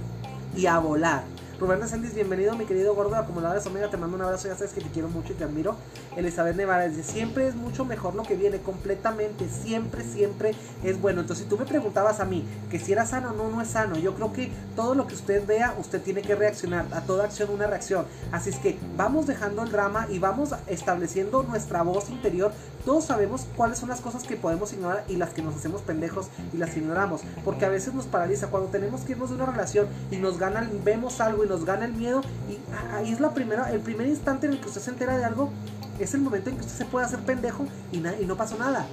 [0.56, 1.22] y a volar.
[1.60, 3.90] Rubén Sendis, bienvenido, mi querido gordo acumuladores Omega.
[3.90, 5.76] Te mando un abrazo, ya sabes que te quiero mucho y te admiro.
[6.16, 9.46] Elizabeth Nevada Siempre es mucho mejor lo que viene, completamente.
[9.46, 11.20] Siempre, siempre es bueno.
[11.20, 13.68] Entonces, si tú me preguntabas a mí que si era sano o no, no es
[13.68, 13.98] sano.
[13.98, 16.86] Yo creo que todo lo que usted vea, usted tiene que reaccionar.
[16.94, 18.06] A toda acción, una reacción.
[18.32, 22.52] Así es que vamos dejando el drama y vamos estableciendo nuestra voz interior.
[22.86, 26.28] Todos sabemos cuáles son las cosas que podemos ignorar y las que nos hacemos pendejos
[26.54, 27.20] y las ignoramos.
[27.44, 28.46] Porque a veces nos paraliza.
[28.46, 31.84] Cuando tenemos que irnos de una relación y nos gana, vemos algo y nos gana
[31.84, 32.22] el miedo.
[32.48, 32.58] Y
[32.94, 35.50] ahí es la primera, el primer instante en el que usted se entera de algo.
[35.98, 38.86] Es el momento en que usted se puede hacer pendejo y, y no pasó nada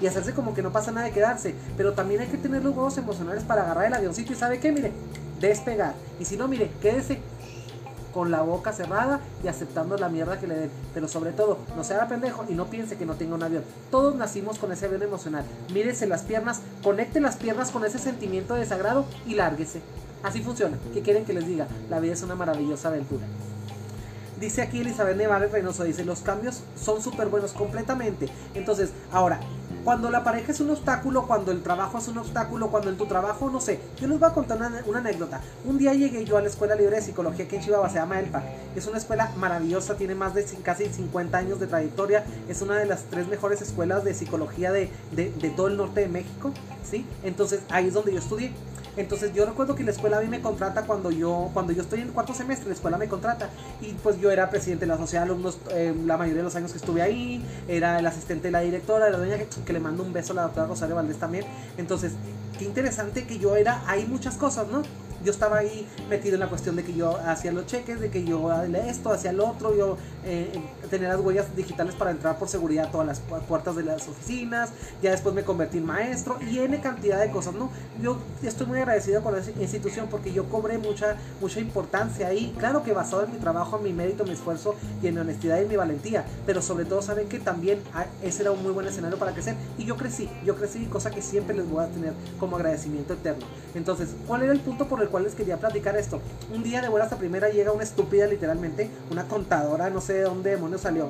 [0.00, 1.54] y hacerse como que no pasa nada de quedarse.
[1.76, 4.72] Pero también hay que tener los huevos emocionales para agarrar el avioncito y sabe qué,
[4.72, 4.92] mire,
[5.40, 5.94] despegar.
[6.18, 7.20] Y si no, mire, quédese
[8.12, 10.70] con la boca cerrada y aceptando la mierda que le den.
[10.94, 13.62] Pero sobre todo, no se pendejo y no piense que no tenga un avión.
[13.90, 15.44] Todos nacimos con ese avión emocional.
[15.72, 19.80] Mírese las piernas, conecte las piernas con ese sentimiento de desagrado y lárguese.
[20.22, 20.76] Así funciona.
[20.92, 21.66] ¿Qué quieren que les diga?
[21.88, 23.24] La vida es una maravillosa aventura.
[24.40, 28.26] Dice aquí Elizabeth Nevares Reynoso, dice, los cambios son súper buenos completamente.
[28.54, 29.38] Entonces, ahora,
[29.84, 33.04] cuando la pareja es un obstáculo, cuando el trabajo es un obstáculo, cuando en tu
[33.04, 33.80] trabajo, no sé.
[34.00, 35.42] Yo les voy a contar una, anécdota.
[35.66, 38.18] Un día llegué yo a la Escuela Libre de Psicología que en Chihuahua, se llama
[38.18, 38.44] ELPAC.
[38.76, 42.24] Es una escuela maravillosa, tiene más de casi 50 años de trayectoria.
[42.48, 46.00] Es una de las tres mejores escuelas de psicología de, de, de todo el norte
[46.00, 46.52] de México.
[46.88, 47.04] ¿sí?
[47.22, 48.52] Entonces ahí es donde yo estudié.
[48.96, 52.00] Entonces yo recuerdo que la escuela a mí me contrata cuando yo, cuando yo estoy
[52.00, 53.50] en el cuarto semestre, la escuela me contrata.
[53.80, 56.56] Y pues yo era presidente de la sociedad de alumnos eh, la mayoría de los
[56.56, 59.80] años que estuve ahí, era el asistente de la directora, de la dueña, que, le
[59.80, 61.44] mando un beso a la doctora Rosario Valdés también.
[61.78, 62.12] Entonces,
[62.58, 64.82] qué interesante que yo era, hay muchas cosas, ¿no?
[65.24, 68.24] Yo estaba ahí metido en la cuestión de que yo hacía los cheques, de que
[68.24, 68.50] yo
[68.86, 70.52] esto, hacía lo otro, yo eh,
[70.88, 74.70] tenía las huellas digitales para entrar por seguridad a todas las puertas de las oficinas,
[75.02, 77.70] ya después me convertí en maestro y N cantidad de cosas, ¿no?
[78.02, 82.82] Yo estoy muy agradecido con esa institución porque yo cobré mucha, mucha importancia ahí, claro
[82.82, 85.58] que basado en mi trabajo, en mi mérito, en mi esfuerzo y en mi honestidad
[85.58, 88.72] y en mi valentía, pero sobre todo saben que también ah, ese era un muy
[88.72, 91.88] buen escenario para crecer y yo crecí, yo crecí, cosa que siempre les voy a
[91.88, 93.46] tener como agradecimiento eterno.
[93.74, 96.20] Entonces, ¿cuál era el punto por el cual les quería platicar esto.
[96.52, 100.22] Un día de buenas a primera llega una estúpida, literalmente, una contadora, no sé de
[100.22, 101.08] dónde demonios salió.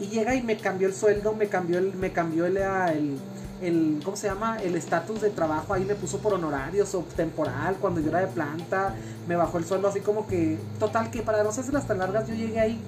[0.00, 3.18] Y llega y me cambió el sueldo, me cambió el, me cambió el, ah, el,
[3.62, 4.58] el ¿cómo se llama?
[4.60, 8.26] El estatus de trabajo ahí me puso por honorarios o temporal cuando yo era de
[8.26, 8.94] planta,
[9.28, 12.34] me bajó el sueldo así como que, total que para no las tan largas yo
[12.34, 12.80] llegué ahí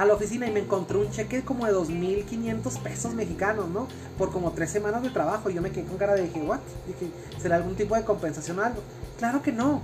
[0.00, 3.86] a la oficina y me encontré un cheque como de 2.500 pesos mexicanos, ¿no?
[4.16, 5.50] Por como tres semanas de trabajo.
[5.50, 6.60] Y yo me quedé con cara de dije, ¿what?
[6.86, 8.80] Dije, ¿será algún tipo de compensación o algo?
[9.18, 9.82] Claro que no.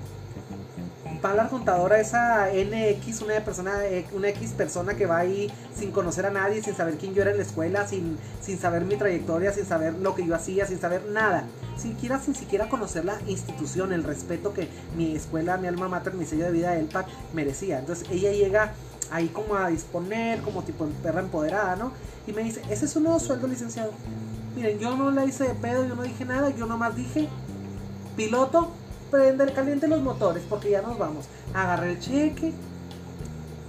[1.22, 5.92] Va la contadora esa NX, una persona, eh, una X persona que va ahí sin
[5.92, 8.96] conocer a nadie, sin saber quién yo era en la escuela, sin, sin saber mi
[8.96, 11.44] trayectoria, sin saber lo que yo hacía, sin saber nada.
[11.76, 16.24] Siquiera, sin siquiera conocer la institución, el respeto que mi escuela, mi alma mater, mi
[16.24, 17.80] sello de vida, el PAC, merecía.
[17.80, 18.72] Entonces ella llega
[19.10, 21.92] ahí como a disponer, como tipo perra empoderada, ¿no?
[22.26, 23.92] Y me dice, ese es un nuevo sueldo, licenciado.
[24.54, 27.28] Miren, yo no le hice de pedo, yo no dije nada, yo nomás dije,
[28.16, 28.70] piloto,
[29.10, 31.26] prende, caliente los motores, porque ya nos vamos.
[31.54, 32.52] Agarré el cheque,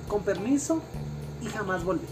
[0.07, 0.81] con permiso,
[1.41, 2.07] y jamás volví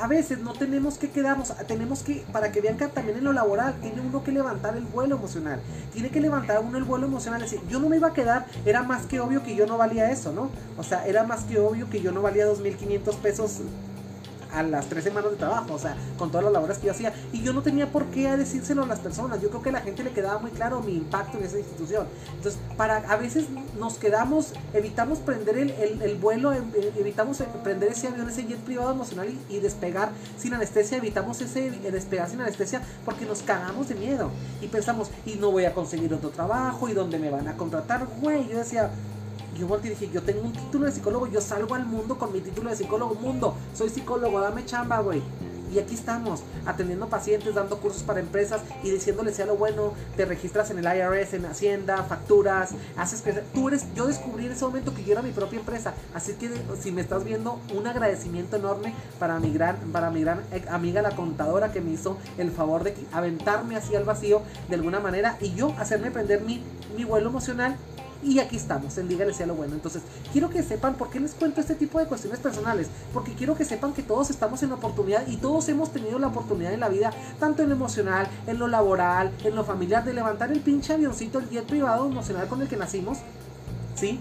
[0.00, 3.32] a veces no tenemos que quedarnos, tenemos que, para que vean que también en lo
[3.32, 5.60] laboral tiene uno que levantar el vuelo emocional,
[5.92, 8.82] tiene que levantar uno el vuelo emocional, decir, yo no me iba a quedar, era
[8.82, 10.50] más que obvio que yo no valía eso, ¿no?
[10.76, 13.60] O sea, era más que obvio que yo no valía 2.500 pesos
[14.52, 17.12] a las tres semanas de trabajo, o sea, con todas las labores que yo hacía.
[17.32, 19.40] Y yo no tenía por qué decírselo a las personas.
[19.40, 22.06] Yo creo que a la gente le quedaba muy claro mi impacto en esa institución.
[22.36, 23.46] Entonces, para a veces
[23.78, 28.58] nos quedamos, evitamos prender el, el, vuelo, em, eh, evitamos prender ese avión, ese jet
[28.58, 33.94] privado emocional y, despegar sin anestesia, evitamos ese despegar sin anestesia porque nos cagamos de
[33.94, 34.30] miedo.
[34.60, 38.06] Y pensamos, y no voy a conseguir otro trabajo, y dónde me van a contratar,
[38.20, 38.48] güey.
[38.48, 38.90] Yo decía,
[39.58, 42.32] yo volteé y dije, yo tengo un título de psicólogo, yo salgo al mundo con
[42.32, 45.22] mi título de psicólogo, mundo, soy psicólogo, dame chamba, güey.
[45.72, 50.26] Y aquí estamos, atendiendo pacientes, dando cursos para empresas y diciéndoles sea lo bueno, te
[50.26, 54.66] registras en el IRS, en Hacienda, facturas, haces que tú eres, yo descubrí en ese
[54.66, 58.56] momento que yo era mi propia empresa, así que si me estás viendo, un agradecimiento
[58.56, 62.84] enorme para mi gran, para mi gran amiga la contadora que me hizo el favor
[62.84, 66.62] de aventarme así al vacío de alguna manera y yo hacerme prender mi,
[66.98, 67.78] mi vuelo emocional
[68.22, 69.74] y aquí estamos, en Dígale sea lo bueno.
[69.74, 72.88] Entonces, quiero que sepan por qué les cuento este tipo de cuestiones personales.
[73.12, 76.72] Porque quiero que sepan que todos estamos en oportunidad y todos hemos tenido la oportunidad
[76.72, 80.52] en la vida, tanto en lo emocional, en lo laboral, en lo familiar, de levantar
[80.52, 83.18] el pinche avioncito, el jet privado emocional con el que nacimos.
[83.94, 84.18] ¿Sí?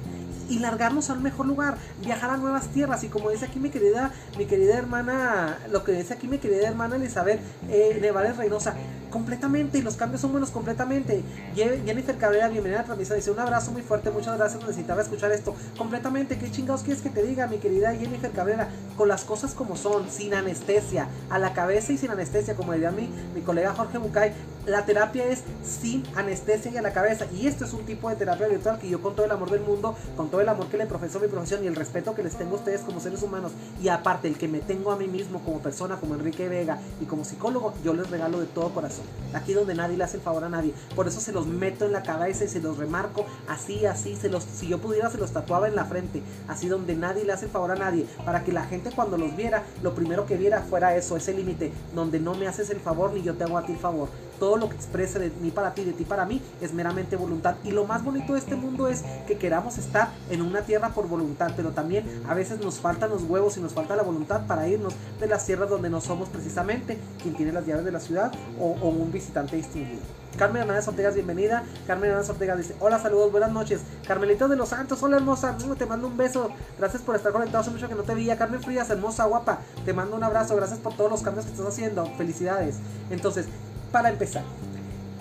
[0.52, 3.70] Y largarnos a un mejor lugar, viajar a nuevas tierras y como dice aquí mi
[3.70, 8.76] querida, mi querida hermana, lo que dice aquí mi querida hermana Elizabeth eh, Nevales Reynosa,
[9.10, 11.24] completamente y los cambios son buenos completamente.
[11.56, 15.32] Jennifer Cabrera, bienvenida a la transmisión, dice un abrazo muy fuerte, muchas gracias, necesitaba escuchar
[15.32, 16.38] esto completamente.
[16.38, 18.68] ¿Qué chingados quieres que te diga, mi querida Jennifer Cabrera?
[18.98, 22.92] Con las cosas como son, sin anestesia, a la cabeza y sin anestesia, como diría
[22.92, 24.34] mi, mi colega Jorge Bucay,
[24.66, 27.26] la terapia es sin anestesia a la cabeza.
[27.34, 29.62] Y esto es un tipo de terapia virtual que yo con todo el amor del
[29.62, 32.24] mundo, con todo el amor que le profeso a mi profesión y el respeto que
[32.24, 35.08] les tengo a ustedes como seres humanos y aparte el que me tengo a mí
[35.08, 39.06] mismo como persona, como Enrique Vega y como psicólogo, yo les regalo de todo corazón.
[39.34, 40.74] Aquí donde nadie le hace el favor a nadie.
[40.96, 44.30] Por eso se los meto en la cabeza y se los remarco así, así, se
[44.30, 47.46] los, si yo pudiera se los tatuaba en la frente, así donde nadie le hace
[47.46, 50.62] el favor a nadie, para que la gente cuando los viera, lo primero que viera
[50.62, 53.66] fuera eso, ese límite, donde no me haces el favor ni yo te hago a
[53.66, 54.10] ti el favor
[54.42, 57.58] todo lo que expresa de mí para ti, de ti para mí, es meramente voluntad.
[57.64, 61.08] Y lo más bonito de este mundo es que queramos estar en una tierra por
[61.08, 64.68] voluntad, pero también a veces nos faltan los huevos y nos falta la voluntad para
[64.68, 68.32] irnos de las tierras donde no somos precisamente quien tiene las llaves de la ciudad
[68.60, 70.02] o, un visitante distinguido.
[70.38, 71.64] Carmen Hernández Ortega, bienvenida.
[71.86, 73.82] Carmen Hernández Ortega dice, hola, saludos, buenas noches.
[74.08, 76.50] Carmelita de los Santos, hola hermosa, mm, te mando un beso.
[76.80, 78.40] Gracias por estar conectado, hace mucho que no te veía.
[78.40, 80.56] Carmen Frías, hermosa, guapa, te mando un abrazo.
[80.56, 82.08] Gracias por todos los cambios que estás haciendo.
[82.18, 82.78] Felicidades.
[83.12, 83.46] Entonces,
[83.92, 84.44] para empezar.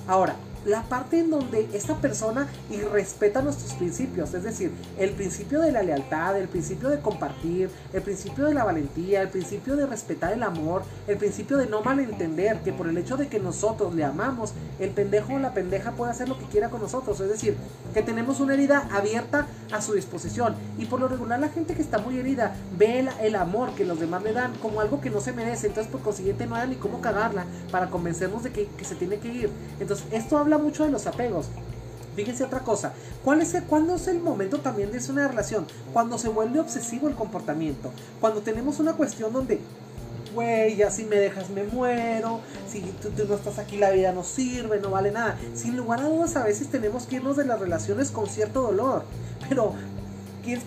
[0.07, 5.73] Ahora, la parte en donde esta persona irrespeta nuestros principios, es decir, el principio de
[5.73, 10.33] la lealtad, el principio de compartir, el principio de la valentía, el principio de respetar
[10.33, 14.05] el amor, el principio de no malentender, que por el hecho de que nosotros le
[14.05, 17.57] amamos, el pendejo o la pendeja puede hacer lo que quiera con nosotros, es decir,
[17.95, 21.83] que tenemos una herida abierta a su disposición y por lo regular la gente que
[21.83, 25.21] está muy herida ve el, amor que los demás le dan como algo que no
[25.21, 28.85] se merece, entonces por consiguiente no hay ni cómo cagarla para convencernos de que, que
[28.85, 29.51] se tiene que ir.
[29.79, 31.47] Entonces esto habla mucho de los apegos.
[32.17, 32.93] Fíjense otra cosa,
[33.25, 35.67] ¿cuál es el, ¿cuándo es el momento también de una relación?
[35.93, 39.61] Cuando se vuelve obsesivo el comportamiento, cuando tenemos una cuestión donde,
[40.35, 44.25] güey, ya si me dejas me muero, si tú, no estás aquí la vida no
[44.25, 45.39] sirve, no vale nada.
[45.55, 49.05] Sin lugar a dudas a veces tenemos que irnos de las relaciones con cierto dolor,
[49.49, 49.75] pero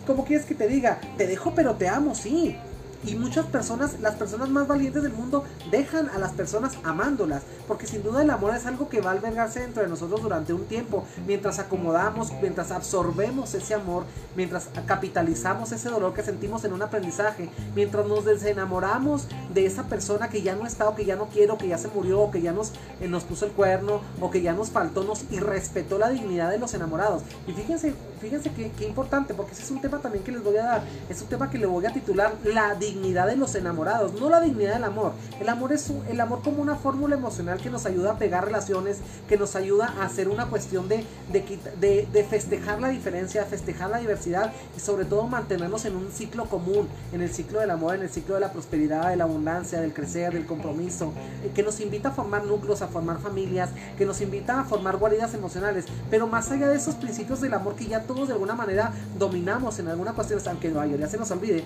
[0.08, 1.02] ¿cómo quieres que te diga?
[1.18, 2.58] Te dejo pero te amo, sí.
[3.06, 7.88] Y muchas personas, las personas más valientes del mundo, dejan a las personas amándolas, porque
[7.88, 10.66] sin duda el amor es algo que va a albergarse dentro de nosotros durante un
[10.66, 16.82] tiempo, mientras acomodamos, mientras absorbemos ese amor, mientras capitalizamos ese dolor que sentimos en un
[16.82, 21.28] aprendizaje, mientras nos desenamoramos de esa persona que ya no está o que ya no
[21.28, 24.32] quiero, que ya se murió o que ya nos, eh, nos puso el cuerno o
[24.32, 27.24] que ya nos faltó, nos irrespetó la dignidad de los enamorados.
[27.48, 30.64] Y fíjense, fíjense qué, importante, porque ese es un tema también que les voy a
[30.64, 34.14] dar, es un tema que le voy a titular La dignidad dignidad de los enamorados,
[34.20, 35.14] no la dignidad del amor.
[35.40, 39.00] El amor es el amor como una fórmula emocional que nos ayuda a pegar relaciones,
[39.28, 44.54] que nos ayuda a hacer una cuestión de, de, festejar la diferencia, festejar la diversidad
[44.76, 48.10] y sobre todo mantenernos en un ciclo común, en el ciclo del amor, en el
[48.10, 52.10] ciclo de la prosperidad, de la abundancia, del crecer, del compromiso, eh, que nos invita
[52.10, 55.86] a formar núcleos, a formar familias, que nos invita a formar guaridas emocionales.
[56.10, 59.80] Pero más allá de esos principios del amor que ya todos de alguna manera dominamos
[59.80, 61.64] en alguna cuestión, aunque la mayoría se nos olvide,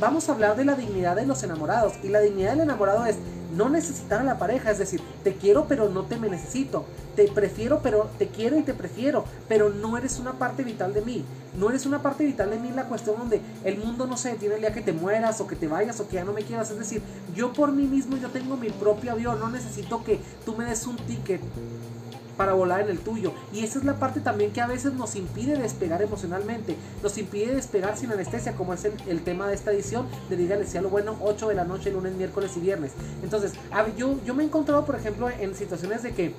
[0.00, 1.92] vamos a hablar de la dignidad de los enamorados.
[2.02, 3.16] Y la dignidad del enamorado es
[3.54, 6.84] no necesitar a la pareja, es decir, te quiero pero no te me necesito,
[7.16, 11.02] te prefiero pero te quiero y te prefiero, pero no eres una parte vital de
[11.02, 11.24] mí,
[11.58, 14.30] no eres una parte vital de mí en la cuestión donde el mundo no se
[14.30, 16.42] detiene el día que te mueras o que te vayas o que ya no me
[16.42, 17.02] quieras, es decir,
[17.34, 20.86] yo por mí mismo yo tengo mi propio avión, no necesito que tú me des
[20.86, 21.40] un ticket
[22.40, 23.34] para volar en el tuyo.
[23.52, 27.54] Y esa es la parte también que a veces nos impide despegar emocionalmente, nos impide
[27.54, 30.88] despegar sin anestesia, como es el, tema de esta edición de Dígale si a lo
[30.88, 32.92] bueno, 8 de la noche, lunes, miércoles y viernes.
[33.22, 33.52] Entonces,
[33.98, 36.34] yo, yo me he encontrado, por ejemplo, en situaciones de que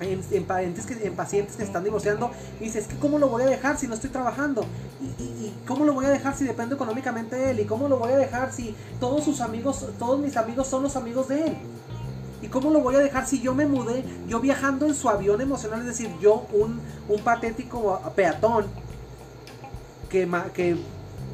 [0.00, 3.44] en, pacientes que, en pacientes que están divorciando y dices, es que cómo lo voy
[3.44, 4.66] a dejar si no estoy trabajando
[5.00, 7.98] ¿Y, y, cómo lo voy a dejar si dependo económicamente de él y cómo lo
[7.98, 11.56] voy a dejar si todos sus amigos todos mis amigos son los amigos de él
[12.46, 15.40] ¿Y cómo lo voy a dejar si yo me mudé, yo viajando en su avión
[15.40, 18.66] emocional, es decir, yo un, un patético peatón
[20.08, 20.76] que, que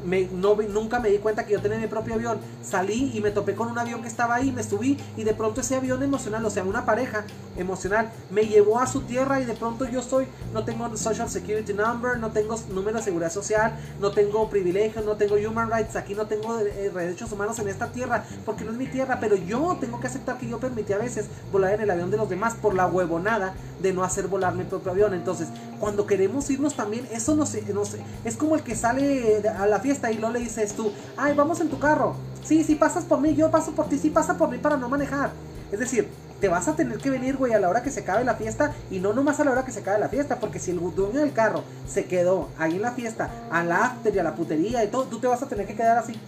[0.05, 2.39] no, nunca me di cuenta que yo tenía mi propio avión.
[2.61, 5.61] Salí y me topé con un avión que estaba ahí, me subí y de pronto
[5.61, 7.25] ese avión emocional, o sea, una pareja
[7.57, 11.73] emocional, me llevó a su tierra y de pronto yo estoy, no tengo Social Security
[11.73, 16.15] Number, no tengo número de seguridad social, no tengo privilegios, no tengo human rights, aquí
[16.15, 19.77] no tengo eh, derechos humanos en esta tierra, porque no es mi tierra, pero yo
[19.79, 22.55] tengo que aceptar que yo permití a veces volar en el avión de los demás
[22.55, 25.13] por la huevonada de no hacer volar mi propio avión.
[25.13, 25.47] Entonces,
[25.79, 27.83] cuando queremos irnos también, eso no sé, no
[28.23, 31.59] es como el que sale a la fiesta y no le dices tú, ay, vamos
[31.61, 32.15] en tu carro.
[32.43, 34.89] Sí, sí pasas por mí, yo paso por ti, sí pasa por mí para no
[34.89, 35.31] manejar.
[35.71, 38.25] Es decir, te vas a tener que venir, güey, a la hora que se acabe
[38.25, 40.71] la fiesta y no nomás a la hora que se acabe la fiesta, porque si
[40.71, 44.23] el dueño del carro se quedó ahí en la fiesta, a la after y a
[44.23, 46.19] la putería y todo, tú te vas a tener que quedar así.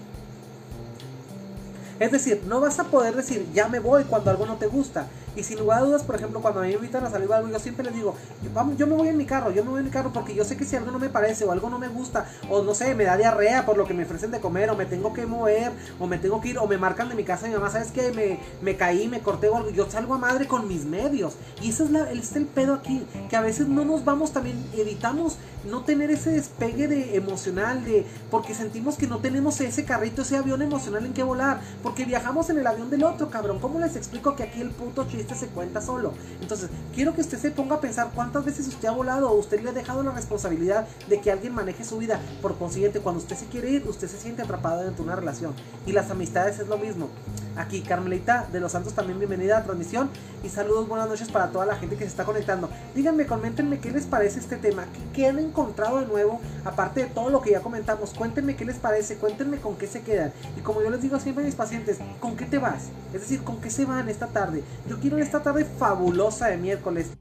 [2.00, 5.08] Es decir, no vas a poder decir, ya me voy cuando algo no te gusta.
[5.36, 7.86] Y sin lugar a dudas, por ejemplo, cuando me invitan a salir algo, yo siempre
[7.86, 8.16] les digo,
[8.78, 10.56] yo me voy en mi carro, yo me voy en mi carro porque yo sé
[10.56, 13.04] que si algo no me parece o algo no me gusta, o no sé, me
[13.04, 16.08] da diarrea por lo que me ofrecen de comer, o me tengo que mover, o
[16.08, 18.12] me tengo que ir, o me marcan de mi casa mi mamá, ¿sabes qué?
[18.14, 21.36] Me, me caí, me corté algo, yo salgo a madre con mis medios.
[21.62, 24.64] Y ese es, la, es el pedo aquí, que a veces no nos vamos también,
[24.76, 30.22] evitamos no tener ese despegue de emocional, de porque sentimos que no tenemos ese carrito,
[30.22, 33.60] ese avión emocional en que volar, porque viajamos en el avión del otro, cabrón.
[33.60, 36.14] ¿Cómo les explico que aquí el puto chiste se cuenta solo?
[36.42, 39.62] Entonces, quiero que usted se ponga a pensar cuántas veces usted ha volado o usted
[39.62, 42.20] le ha dejado la responsabilidad de que alguien maneje su vida.
[42.42, 45.54] Por consiguiente, cuando usted se quiere ir, usted se siente atrapado dentro de una relación.
[45.88, 47.10] Y las amistades es lo mismo.
[47.58, 50.10] Aquí Carmelita de los Santos también bienvenida a la transmisión
[50.44, 52.70] y saludos, buenas noches para toda la gente que se está conectando.
[52.94, 57.30] Díganme, coméntenme qué les parece este tema, qué, han encontrado de nuevo, aparte de todo
[57.30, 60.34] lo que ya comentamos, cuéntenme qué les parece, cuéntenme con qué se quedan.
[60.58, 62.90] Y como yo les digo siempre a mis pacientes, ¿con qué te vas?
[63.14, 64.62] Es decir, ¿con qué se van esta tarde?
[64.90, 67.12] Yo quiero esta tarde fabulosa de miércoles.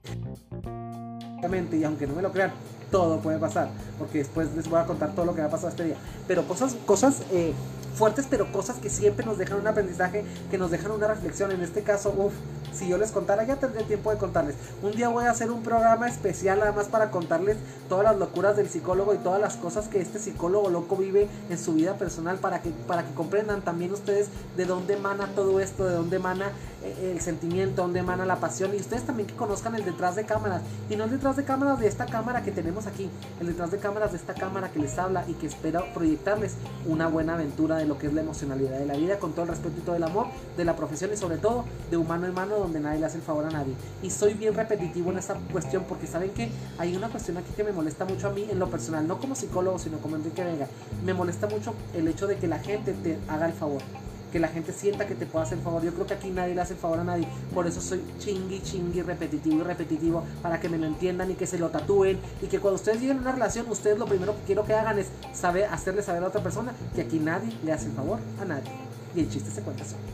[1.73, 2.53] Y aunque no me lo crean,
[2.91, 3.69] todo puede pasar,
[3.99, 5.97] porque después les voy a contar todo lo que va a pasar este día.
[6.27, 7.53] Pero cosas, cosas eh,
[7.95, 11.51] fuertes, pero cosas que siempre nos dejan un aprendizaje, que nos dejan una reflexión.
[11.53, 12.33] En este caso, uff,
[12.73, 14.57] si yo les contara, ya tendría tiempo de contarles.
[14.83, 17.57] Un día voy a hacer un programa especial nada más para contarles
[17.89, 21.59] todas las locuras del psicólogo y todas las cosas que este psicólogo loco vive en
[21.59, 25.85] su vida personal para que, para que comprendan también ustedes de dónde emana todo esto,
[25.85, 26.51] de dónde emana
[26.83, 30.25] eh, el sentimiento, dónde emana la pasión y ustedes también que conozcan el detrás de
[30.25, 33.09] cámaras y no el detrás de cámaras de esta cámara que tenemos aquí,
[33.41, 36.55] el detrás de cámaras de esta cámara que les habla y que espera proyectarles
[36.87, 39.75] una buena aventura lo que es la emocionalidad de la vida con todo el respeto
[39.79, 40.27] y todo el amor
[40.57, 43.23] de la profesión y sobre todo de humano en mano donde nadie le hace el
[43.23, 43.75] favor a nadie.
[44.03, 47.65] Y soy bien repetitivo en esta cuestión porque saben que hay una cuestión aquí que
[47.65, 50.69] me molesta mucho a mí en lo personal, no como psicólogo, sino como Enrique Vega.
[51.05, 53.83] Me molesta mucho el hecho de que la gente te haga el favor
[54.35, 55.81] que la gente sienta que te pueda hacer favor.
[55.85, 57.29] Yo creo que aquí nadie le hace favor a nadie.
[57.55, 61.47] Por eso soy chingui, chingui, repetitivo y repetitivo para que me lo entiendan y que
[61.47, 62.19] se lo tatúen.
[62.43, 64.99] Y que cuando ustedes lleguen a una relación, ustedes lo primero que quiero que hagan
[64.99, 68.73] es saber, hacerle saber a otra persona que aquí nadie le hace favor a nadie.
[69.15, 70.14] Y el chiste se cuenta solo.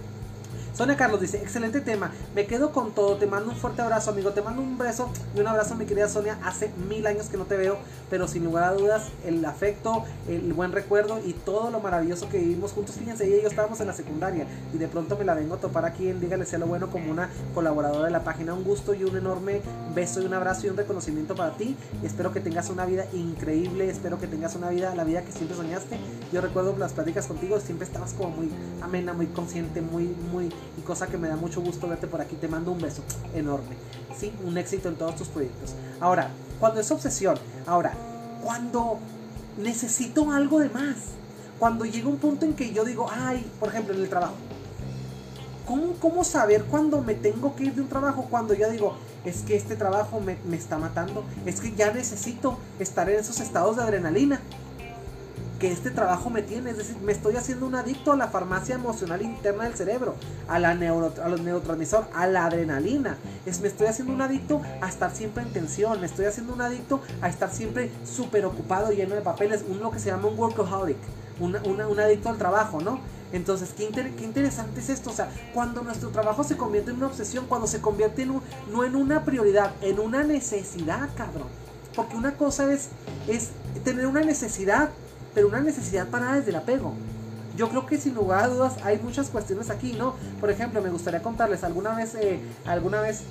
[0.73, 4.31] Sonia Carlos dice, excelente tema, me quedo con todo, te mando un fuerte abrazo amigo,
[4.31, 7.45] te mando un beso y un abrazo mi querida Sonia, hace mil años que no
[7.45, 7.77] te veo,
[8.09, 12.39] pero sin lugar a dudas el afecto, el buen recuerdo y todo lo maravilloso que
[12.39, 15.35] vivimos juntos, fíjense, ella y yo estábamos en la secundaria y de pronto me la
[15.35, 18.55] vengo a topar aquí en Dígale sea lo bueno como una colaboradora de la página,
[18.55, 19.63] un gusto y un enorme
[19.95, 23.91] beso y un abrazo y un reconocimiento para ti, espero que tengas una vida increíble,
[23.91, 25.99] espero que tengas una vida, la vida que siempre soñaste,
[26.33, 28.51] yo recuerdo las pláticas contigo, siempre estabas como muy
[28.83, 32.37] amena, muy consciente, muy, muy y cosa que me da mucho gusto verte por aquí.
[32.37, 33.03] Te mando un beso
[33.35, 33.77] enorme.
[34.19, 35.75] Sí, un éxito en todos tus proyectos.
[36.01, 37.37] Ahora, cuando es obsesión,
[37.67, 37.93] ahora,
[38.43, 38.99] cuando
[39.59, 40.97] necesito algo de más,
[41.59, 44.35] cuando llega un punto en que yo digo, ay, por ejemplo, en el trabajo.
[45.67, 48.27] ¿Cómo, ¿Cómo, saber cuando me tengo que ir de un trabajo?
[48.29, 52.59] Cuando yo digo, es que este trabajo me, me está matando, es que ya necesito
[52.79, 54.41] estar en esos estados de adrenalina
[55.61, 56.71] que este trabajo me tiene.
[56.71, 60.17] Es decir, me estoy haciendo un adicto a la farmacia emocional interna del cerebro,
[60.49, 63.17] a la neuro, a los neurotransmisores, a la adrenalina.
[63.47, 66.01] Es, me estoy haciendo un adicto a estar siempre en tensión.
[66.01, 69.65] Me estoy haciendo un adicto a estar siempre súper ocupado, lleno de papeles.
[69.69, 70.99] Un lo que se llama un workaholic.
[71.39, 72.99] un adicto al trabajo, ¿no?
[73.33, 75.11] Entonces, ¿qué, qué, interesante es esto.
[75.11, 78.43] O sea, cuando nuestro trabajo se convierte en una obsesión, cuando se convierte en un,
[78.73, 81.49] no en una prioridad, en una necesidad, cabrón.
[81.95, 82.89] Porque una cosa es,
[83.29, 83.51] es
[83.85, 84.91] tener una necesidad
[85.35, 86.95] pero una necesidad para desde el apego.
[87.57, 90.15] Yo creo que sin lugar a dudas hay muchas cuestiones aquí, ¿no?
[90.41, 93.23] Por ejemplo, me gustaría contarles, alguna vez, eh, alguna vez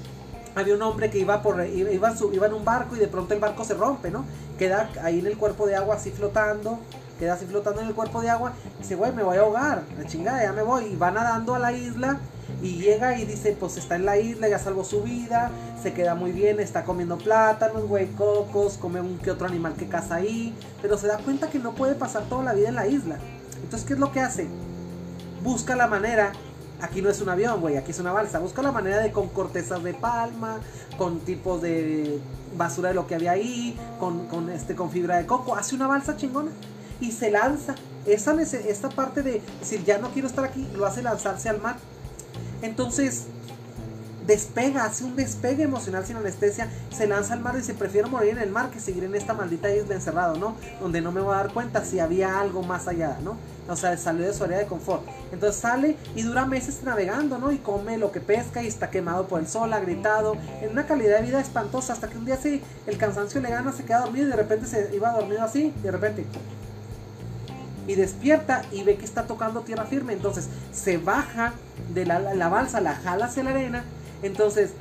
[0.55, 3.39] había un hombre que iba por iba, iba, en un barco y de pronto el
[3.39, 4.25] barco se rompe, ¿no?
[4.57, 6.79] Queda ahí en el cuerpo de agua así flotando,
[7.17, 9.83] queda así flotando en el cuerpo de agua, y dice, güey, me voy a ahogar,
[9.97, 12.19] la chingada, ya me voy, y va nadando a la isla
[12.61, 15.49] y llega y dice, pues está en la isla, ya salvó su vida,
[15.81, 19.87] se queda muy bien, está comiendo plátanos, güey, cocos, come un que otro animal que
[19.87, 22.87] caza ahí, pero se da cuenta que no puede pasar toda la vida en la
[22.87, 23.17] isla.
[23.63, 24.47] Entonces, ¿qué es lo que hace?
[25.41, 26.33] Busca la manera,
[26.81, 29.29] aquí no es un avión, güey, aquí es una balsa, busca la manera de con
[29.29, 30.59] cortezas de palma,
[30.97, 32.19] con tipos de
[32.57, 35.87] basura de lo que había ahí, con, con, este, con fibra de coco, hace una
[35.87, 36.51] balsa chingona
[36.99, 37.75] y se lanza.
[38.05, 41.75] Esa, esta parte de decir, ya no quiero estar aquí, lo hace lanzarse al mar
[42.61, 43.25] entonces,
[44.29, 48.31] despega, hace un despegue emocional sin anestesia, se lanza al mar y dice, prefiero morir
[48.31, 50.55] en el mar que seguir en esta maldita isla encerrado, ¿no?
[50.79, 53.37] Donde no me voy a dar cuenta si había algo más allá, ¿no?
[53.67, 55.03] O sea, salió de su área de confort.
[55.31, 57.51] Entonces sale y dura meses navegando, ¿no?
[57.51, 60.85] Y come lo que pesca y está quemado por el sol, ha gritado, en una
[60.85, 64.01] calidad de vida espantosa, hasta que un día sí, el cansancio le gana, se queda
[64.01, 66.25] dormido y de repente se iba dormido así, de repente.
[67.89, 70.13] Y despierta y ve que está tocando tierra firme.
[70.13, 71.53] Entonces se baja
[71.91, 73.83] de la, balsa, la jala hacia la arena.
[74.21, 74.73] Entonces,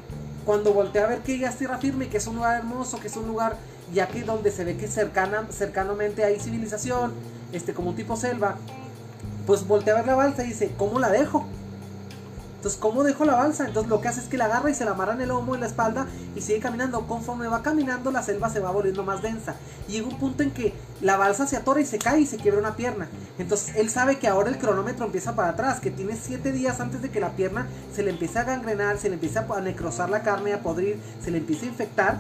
[0.45, 3.07] cuando voltea a ver que ya es tierra firme que es un lugar hermoso, que
[3.07, 3.57] es un lugar
[3.95, 7.15] ya que donde se ve que cercana, cercanamente hay civilización,
[7.53, 8.57] este, como un tipo selva,
[9.47, 11.47] pues voltea a ver la balsa y dice, ¿cómo la dejo?
[12.59, 13.67] Entonces, ¿cómo dejo la balsa?
[13.67, 15.55] Entonces lo que hace es que la agarra y se la amarra en el lomo,
[15.55, 17.07] en la espalda y sigue caminando.
[17.07, 19.55] Conforme va caminando, la selva se va volviendo más densa.
[19.87, 22.37] Y llega un punto en que la balsa se atora y se cae y se
[22.37, 23.07] quiebra una pierna.
[23.39, 27.01] Entonces él sabe que ahora el cronómetro empieza para atrás, que tiene 7 días antes
[27.01, 30.23] de que la pierna se le empiece a gangrenar, se le empiece a necrosar la
[30.23, 32.19] carne, a podrir, se le empiece a infectar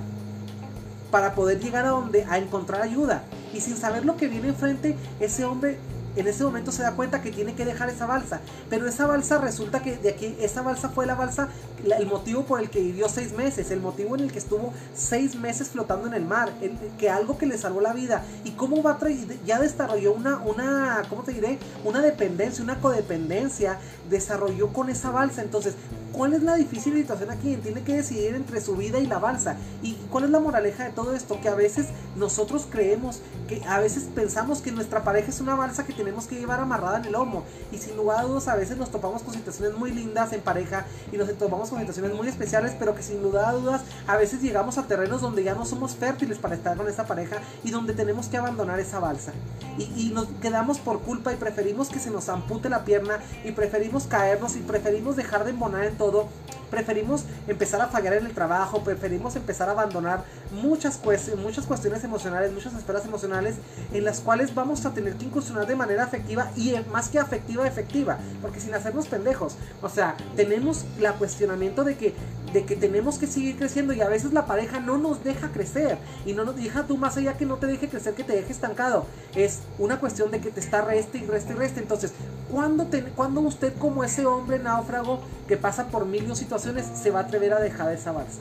[1.11, 3.25] para poder llegar a donde a encontrar ayuda.
[3.53, 5.79] Y sin saber lo que viene enfrente, ese hombre
[6.21, 8.41] en ese momento se da cuenta que tiene que dejar esa balsa.
[8.71, 11.49] Pero esa balsa resulta que de aquí, esa balsa fue la balsa,
[11.85, 15.35] el motivo por el que vivió seis meses, el motivo en el que estuvo seis
[15.37, 16.53] meses flotando en el mar,
[16.99, 18.25] que algo que le salvó la vida.
[18.45, 18.99] Y cómo va
[19.47, 21.59] ya desarrolló una, una, ¿cómo te diré?
[21.85, 23.79] Una dependencia, una codependencia,
[24.11, 25.43] desarrolló con esa balsa.
[25.43, 25.75] Entonces,
[26.19, 27.55] ¿Cuál es la difícil situación aquí?
[27.59, 29.57] Tiene que decidir entre su vida y la balsa.
[29.85, 31.41] ¿Y cuál es la moraleja de todo esto?
[31.41, 35.87] Que a veces nosotros creemos, que a veces pensamos que nuestra pareja es una balsa
[35.87, 37.45] que tenemos que llevar amarrada en el lomo.
[37.71, 40.87] Y sin lugar a dudas, a veces nos topamos con situaciones muy lindas en pareja
[41.13, 44.43] y nos topamos con situaciones muy especiales, pero que sin lugar a dudas, a veces
[44.43, 47.93] llegamos a terrenos donde ya no somos fértiles para estar con esa pareja y donde
[47.93, 49.33] tenemos que abandonar esa balsa.
[49.79, 53.53] Y, y nos quedamos por culpa y preferimos que se nos ampute la pierna y
[53.53, 56.27] preferimos caernos y preferimos dejar de embonar en todo, todo
[56.71, 61.01] preferimos empezar a fallar en el trabajo, preferimos empezar a abandonar muchas,
[61.37, 63.57] muchas cuestiones emocionales, muchas esferas emocionales
[63.93, 67.19] en las cuales vamos a tener que incursionar de manera afectiva y eh, más que
[67.19, 72.15] afectiva, efectiva, porque sin hacernos pendejos, o sea, tenemos la cuestionamiento de que
[72.53, 75.99] de que tenemos que seguir creciendo y a veces la pareja no nos deja crecer
[76.25, 78.53] y no nos deja tú más allá que no te deje crecer, que te deje
[78.53, 79.07] estancado.
[79.35, 81.81] Es una cuestión de que te está reste y reste y reste.
[81.81, 82.13] Entonces,
[82.51, 87.21] ¿cuándo, te, cuando usted como ese hombre náufrago que pasa por mil situaciones se va
[87.21, 88.41] a atrever a dejar esa balsa?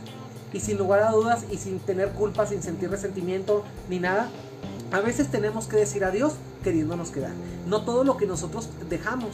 [0.53, 4.29] Y sin lugar a dudas y sin tener culpa, sin sentir resentimiento ni nada,
[4.91, 7.31] a veces tenemos que decir adiós queriéndonos quedar.
[7.65, 9.31] No todo lo que nosotros dejamos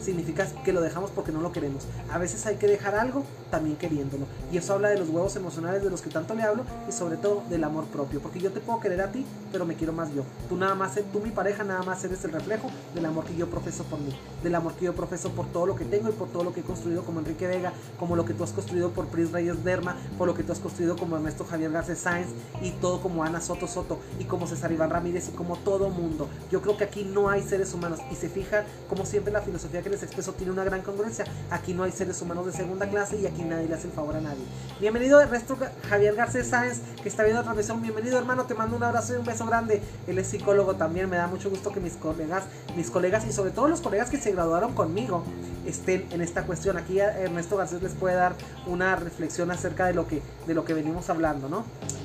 [0.00, 1.84] significa que lo dejamos porque no lo queremos.
[2.10, 4.24] A veces hay que dejar algo también queriéndolo.
[4.50, 7.18] Y eso habla de los huevos emocionales de los que tanto le hablo y sobre
[7.18, 8.20] todo del amor propio.
[8.20, 10.24] Porque yo te puedo querer a ti, pero me quiero más yo.
[10.48, 13.48] Tú nada más, tú mi pareja nada más eres el reflejo del amor que yo
[13.48, 14.16] profeso por mí.
[14.42, 16.60] Del amor que yo profeso por todo lo que tengo y por todo lo que
[16.60, 19.96] he construido como Enrique Vega, como lo que tú has construido por Pris Reyes Derma,
[20.16, 22.28] por lo que tú has construido como Ernesto Javier Garcés Sáenz
[22.62, 26.26] y todo como Ana Soto Soto y como César Iván Ramírez y como todo mundo.
[26.50, 29.82] Yo creo que aquí no hay seres humanos y se fija como siempre la filosofía
[29.82, 31.26] que les expreso tiene una gran congruencia.
[31.50, 34.16] Aquí no hay seres humanos de segunda clase y aquí nadie le hace el favor
[34.16, 34.44] a nadie.
[34.80, 35.56] Bienvenido el resto
[35.88, 37.80] Javier Garcés Sáenz, que está viendo la transmisión.
[37.82, 39.82] Bienvenido hermano, te mando un abrazo y un beso grande.
[40.06, 42.44] Él es psicólogo también, me da mucho gusto que mis colegas,
[42.76, 45.24] mis colegas y sobre todo los colegas que se graduaron conmigo
[45.66, 46.76] estén en esta cuestión.
[46.76, 48.34] Aquí Ernesto Garcés les puede dar
[48.66, 51.64] una reflexión acerca de lo que, de lo que venimos hablando, ¿no?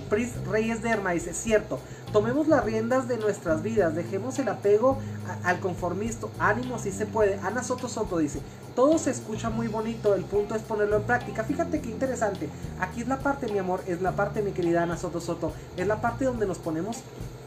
[0.10, 1.80] Pris Reyes de Herma dice, cierto,
[2.14, 4.98] tomemos las riendas de nuestras vidas, dejemos el apego
[5.44, 7.40] al conformismo, ánimo si se puede.
[7.44, 8.40] Ana Soto Soto dice,
[8.78, 11.44] todo se escucha muy bonito, el punto es ponerlo en práctica.
[11.44, 12.48] Fíjate qué interesante,
[12.80, 15.88] aquí es la parte, mi amor, es la parte, mi querida Ana Soto Soto, es
[15.88, 16.98] la parte donde nos ponemos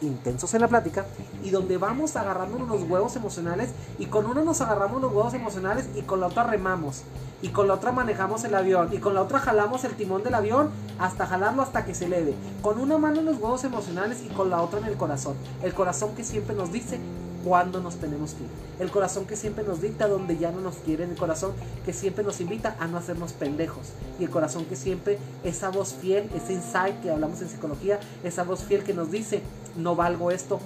[0.02, 1.06] intensos en la plática
[1.44, 3.70] y donde vamos agarrándonos los huevos emocionales
[4.00, 7.02] y con uno nos agarramos los huevos emocionales y con la otra remamos
[7.42, 10.34] y con la otra manejamos el avión y con la otra jalamos el timón del
[10.34, 12.34] avión hasta jalarlo hasta que se eleve.
[12.60, 15.36] Con una mano en los huevos emocionales y con la otra en el corazón.
[15.62, 16.98] El corazón que siempre nos dice
[17.45, 18.51] cuándo nos tenemos que ir.
[18.78, 21.11] El corazón que siempre nos dicta donde ya no nos quieren.
[21.11, 21.53] El corazón
[21.84, 23.88] que siempre nos invita a no hacernos pendejos.
[24.18, 28.43] Y el corazón que siempre, esa voz fiel, ese insight que hablamos en psicología, esa
[28.43, 29.43] voz fiel que nos dice,
[29.76, 30.61] no valgo esto,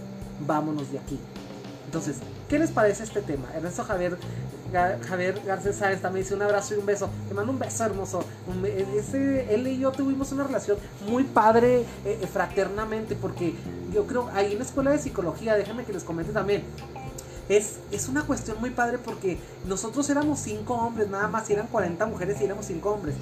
[0.47, 1.19] vámonos de aquí.
[1.87, 2.17] Entonces,
[2.49, 3.49] ¿qué les parece este tema?
[3.55, 4.17] Ernesto Javier
[4.75, 7.09] Javier Garcés Sáenz también dice un abrazo y un beso.
[7.29, 8.25] Te mando un beso hermoso.
[8.65, 13.55] él y yo tuvimos una relación muy padre eh, eh, fraternamente porque
[13.93, 16.65] yo creo, ahí en la escuela de psicología, déjenme que les comente también.
[17.49, 21.67] Es, es, una cuestión muy padre porque nosotros éramos cinco hombres nada más y eran
[21.67, 23.15] 40 mujeres y éramos cinco hombres.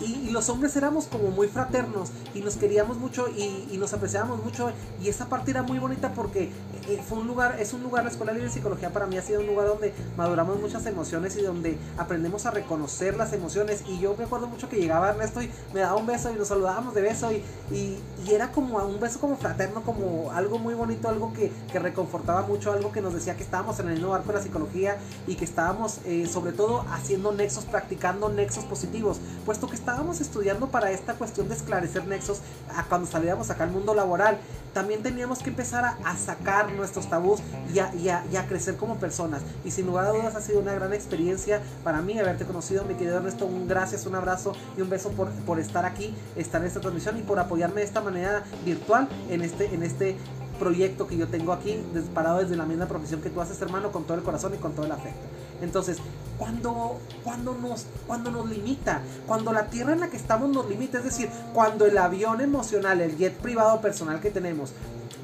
[0.00, 4.70] Y, los hombres éramos como muy fraternos y nos queríamos mucho y, nos apreciábamos mucho
[5.02, 6.50] y esa parte era muy bonita porque
[6.88, 9.22] eh, fue un lugar, es un lugar, la Escuela Libre de Psicología para mí ha
[9.22, 13.84] sido un lugar donde maduramos muchas emociones y donde aprendemos a reconocer las emociones.
[13.88, 16.48] Y yo me acuerdo mucho que llegaba Ernesto y me daba un beso y nos
[16.48, 21.08] saludábamos de beso y, y, era como un beso como fraterno, como algo muy bonito,
[21.08, 24.28] algo que, que, reconfortaba mucho, algo que nos decía que estábamos en el mismo barco
[24.28, 29.68] de la psicología y que estábamos eh, sobre todo haciendo nexos, practicando nexos positivos, puesto
[29.68, 32.40] que estábamos estudiando para esta cuestión de esclarecer nexos
[32.74, 34.36] a cuando saliéramos acá al mundo laboral.
[34.74, 37.38] También teníamos que empezar a, sacar nuestros tabús
[37.72, 37.78] y
[38.08, 39.42] a, crecer como personas.
[39.64, 42.94] Y sin lugar a dudas ha sido una gran experiencia para mí haberte conocido, mi
[42.94, 43.46] querido Ernesto.
[43.46, 47.16] Un gracias, un abrazo y un beso por, por estar aquí, estar en esta transmisión
[47.16, 50.16] y por apoyarme de esta manera virtual en este, en este
[50.58, 54.02] proyecto que yo tengo aquí, disparado desde la misma profesión que tú haces, hermano, con
[54.02, 55.26] todo el corazón y con todo el afecto.
[55.62, 55.98] Entonces,
[56.38, 60.98] cuando, cuando, nos, cuando nos limita, cuando la tierra en la que estamos nos limita,
[60.98, 64.72] es decir, cuando el avión emocional, el jet privado personal que tenemos,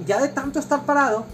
[0.06, 1.26] ya de tanto estar parado,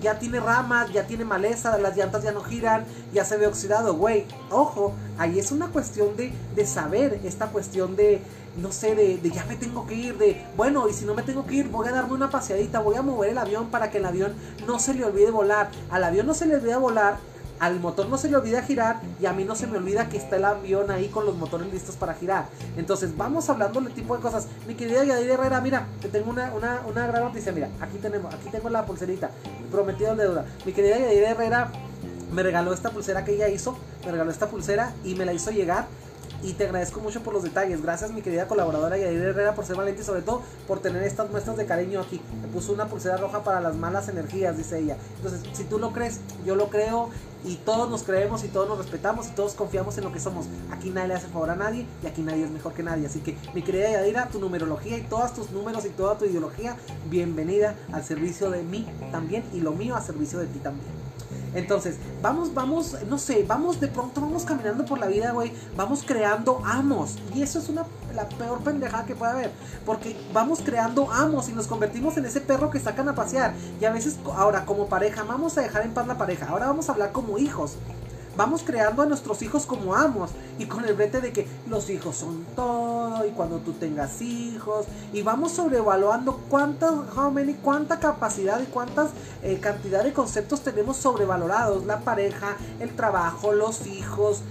[0.00, 3.94] ya tiene ramas, ya tiene maleza, las llantas ya no giran, ya se ve oxidado,
[3.94, 4.24] güey.
[4.50, 8.22] Ojo, ahí es una cuestión de, de saber, esta cuestión de,
[8.56, 11.22] no sé, de, de, ya me tengo que ir, de, bueno, y si no me
[11.22, 13.98] tengo que ir, voy a darme una paseadita, voy a mover el avión para que
[13.98, 14.32] el avión
[14.66, 15.70] no se le olvide volar.
[15.90, 17.18] Al avión no se le olvida volar,
[17.60, 20.16] al motor no se le olvida girar y a mí no se me olvida que
[20.16, 22.46] está el avión ahí con los motores listos para girar.
[22.76, 24.48] Entonces, vamos hablando del tipo de cosas.
[24.66, 27.52] Mi querida Yadir Herrera, mira, te tengo una, una, una gran noticia.
[27.52, 29.30] Mira, aquí tenemos, aquí tengo la pulserita,
[29.70, 30.46] prometido de deuda.
[30.64, 31.70] Mi querida Yadir Herrera
[32.32, 35.50] me regaló esta pulsera que ella hizo, me regaló esta pulsera y me la hizo
[35.50, 35.86] llegar
[36.42, 37.82] y te agradezco mucho por los detalles.
[37.82, 41.30] Gracias mi querida colaboradora Yadir Herrera por ser valiente y sobre todo por tener estas
[41.30, 42.20] muestras de cariño aquí.
[42.40, 44.96] Me puso una pulsera roja para las malas energías, dice ella.
[45.16, 47.10] Entonces, si tú lo crees, yo lo creo
[47.44, 50.46] y todos nos creemos y todos nos respetamos y todos confiamos en lo que somos.
[50.70, 53.06] Aquí nadie le hace favor a nadie y aquí nadie es mejor que nadie.
[53.06, 56.76] Así que mi querida Yadira, tu numerología y todos tus números y toda tu ideología,
[57.08, 60.99] bienvenida al servicio de mí también y lo mío a servicio de ti también.
[61.54, 66.04] Entonces, vamos, vamos, no sé, vamos de pronto, vamos caminando por la vida, güey, vamos
[66.06, 67.16] creando amos.
[67.34, 67.84] Y eso es una,
[68.14, 69.50] la peor pendejada que puede haber.
[69.84, 73.54] Porque vamos creando amos y nos convertimos en ese perro que sacan a pasear.
[73.80, 76.46] Y a veces, ahora, como pareja, vamos a dejar en paz la pareja.
[76.48, 77.76] Ahora vamos a hablar como hijos
[78.36, 82.16] vamos creando a nuestros hijos como amos y con el brete de que los hijos
[82.16, 88.60] son todo y cuando tú tengas hijos y vamos sobrevaluando cuánta, how many, cuánta capacidad
[88.60, 89.10] y cuántas
[89.42, 94.42] eh, cantidad de conceptos tenemos sobrevalorados, la pareja, el trabajo, los hijos,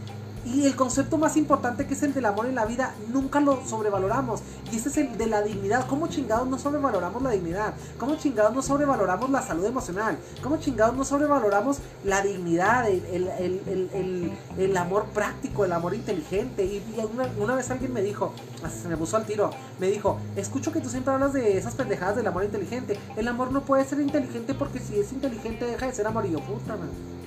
[0.53, 3.65] y el concepto más importante que es el del amor en la vida, nunca lo
[3.65, 4.41] sobrevaloramos.
[4.71, 5.85] Y ese es el de la dignidad.
[5.87, 7.73] ¿Cómo chingados no sobrevaloramos la dignidad?
[7.97, 10.17] ¿Cómo chingados no sobrevaloramos la salud emocional?
[10.41, 16.65] ¿Cómo chingados no sobrevaloramos la dignidad, el, amor práctico, el amor inteligente?
[16.65, 16.83] Y,
[17.39, 18.33] una, vez alguien me dijo,
[18.81, 22.15] se me puso al tiro, me dijo, escucho que tú siempre hablas de esas pendejadas
[22.15, 22.97] del amor inteligente.
[23.17, 26.25] El amor no puede ser inteligente porque si es inteligente deja de ser amor.
[26.25, 27.18] Y yo, puta, man.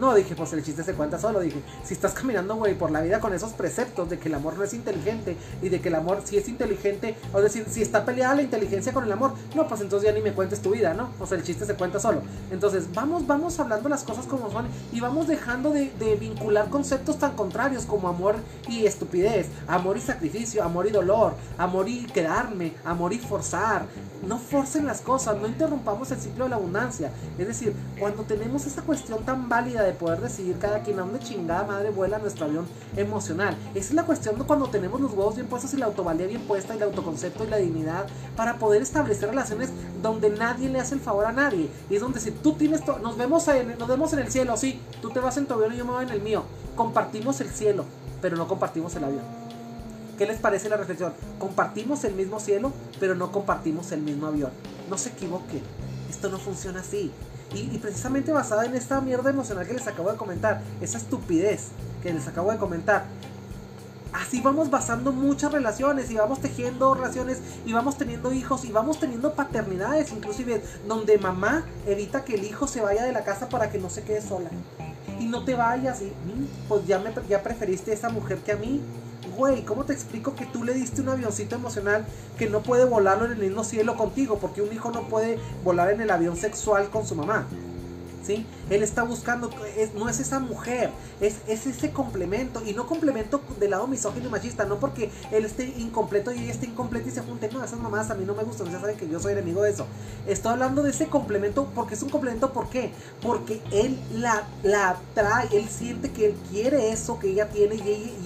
[0.00, 1.40] No, dije, pues el chiste se cuenta solo.
[1.40, 4.56] Dije, si estás caminando, güey, por la vida con esos preceptos de que el amor
[4.56, 8.06] no es inteligente y de que el amor sí es inteligente, o decir, si está
[8.06, 10.94] peleada la inteligencia con el amor, no, pues entonces ya ni me cuentes tu vida,
[10.94, 11.10] ¿no?
[11.20, 12.22] O sea, el chiste se cuenta solo.
[12.50, 17.18] Entonces, vamos, vamos hablando las cosas como son y vamos dejando de, de vincular conceptos
[17.18, 18.36] tan contrarios como amor
[18.68, 23.84] y estupidez, amor y sacrificio, amor y dolor, amor y quedarme, amor y forzar.
[24.26, 27.10] No forcen las cosas, no interrumpamos el ciclo de la abundancia.
[27.38, 31.18] Es decir, cuando tenemos esa cuestión tan válida de poder decidir cada quien a dónde
[31.18, 32.66] chingada madre vuela nuestro avión
[32.96, 33.56] emocional.
[33.74, 36.42] Esa es la cuestión de cuando tenemos los huevos bien puestos y la autovalía bien
[36.42, 39.70] puesta y el autoconcepto y la dignidad para poder establecer relaciones
[40.02, 41.68] donde nadie le hace el favor a nadie.
[41.88, 44.80] Y es donde si tú tienes, nos vemos, en, nos vemos en el cielo, sí,
[45.02, 46.44] tú te vas en tu avión y yo me voy en el mío.
[46.76, 47.84] Compartimos el cielo,
[48.20, 49.24] pero no compartimos el avión.
[50.20, 51.14] ¿Qué les parece la reflexión?
[51.38, 54.50] Compartimos el mismo cielo, pero no compartimos el mismo avión.
[54.90, 55.62] No se equivoquen.
[56.10, 57.10] Esto no funciona así.
[57.54, 61.68] Y, precisamente basada en esta mierda emocional que les acabo de comentar, esa estupidez
[62.02, 63.06] que les acabo de comentar,
[64.12, 68.98] así vamos basando muchas relaciones y vamos tejiendo relaciones y vamos teniendo hijos y vamos
[68.98, 73.70] teniendo paternidades inclusive donde mamá evita que el hijo se vaya de la casa para
[73.70, 74.50] que no se quede sola.
[75.18, 78.52] Y no te vayas y mm, pues ya me ya preferiste a esa mujer que
[78.52, 78.80] a mí
[79.36, 82.04] güey, ¿cómo te explico que tú le diste un avioncito emocional
[82.38, 84.38] que no puede volarlo en el mismo cielo contigo?
[84.38, 87.46] Porque un hijo no puede volar en el avión sexual con su mamá.
[88.22, 88.44] ¿Sí?
[88.68, 89.50] Él está buscando,
[89.94, 90.90] no es esa mujer,
[91.20, 95.44] es, es ese complemento, y no complemento del lado misógino y machista, no porque él
[95.44, 98.34] esté incompleto y ella esté incompleta y se junten, no, esas mamás a mí no
[98.34, 99.86] me gustan, ya saben que yo soy enemigo de eso.
[100.26, 102.92] Estoy hablando de ese complemento porque es un complemento, ¿por qué?
[103.22, 107.80] Porque él la, la atrae, él siente que él quiere eso que ella tiene y,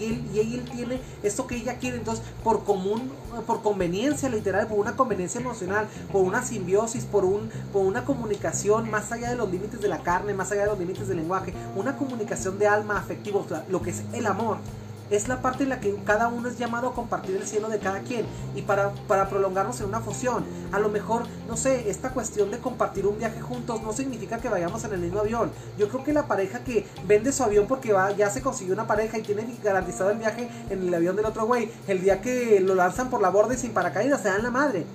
[0.04, 3.12] él, y él tiene eso que ella quiere, entonces por común
[3.42, 8.90] por conveniencia literal, por una conveniencia emocional, por una simbiosis, por, un, por una comunicación
[8.90, 11.54] más allá de los límites de la carne, más allá de los límites del lenguaje,
[11.76, 14.58] una comunicación de alma afectivo, lo que es el amor
[15.14, 17.78] es la parte en la que cada uno es llamado a compartir el cielo de
[17.78, 20.44] cada quien y para, para prolongarnos en una fusión.
[20.72, 24.48] A lo mejor, no sé, esta cuestión de compartir un viaje juntos no significa que
[24.48, 25.50] vayamos en el mismo avión.
[25.78, 28.86] Yo creo que la pareja que vende su avión porque va, ya se consiguió una
[28.86, 32.60] pareja y tiene garantizado el viaje en el avión del otro güey, el día que
[32.60, 34.86] lo lanzan por la borda y sin paracaídas, se dan la madre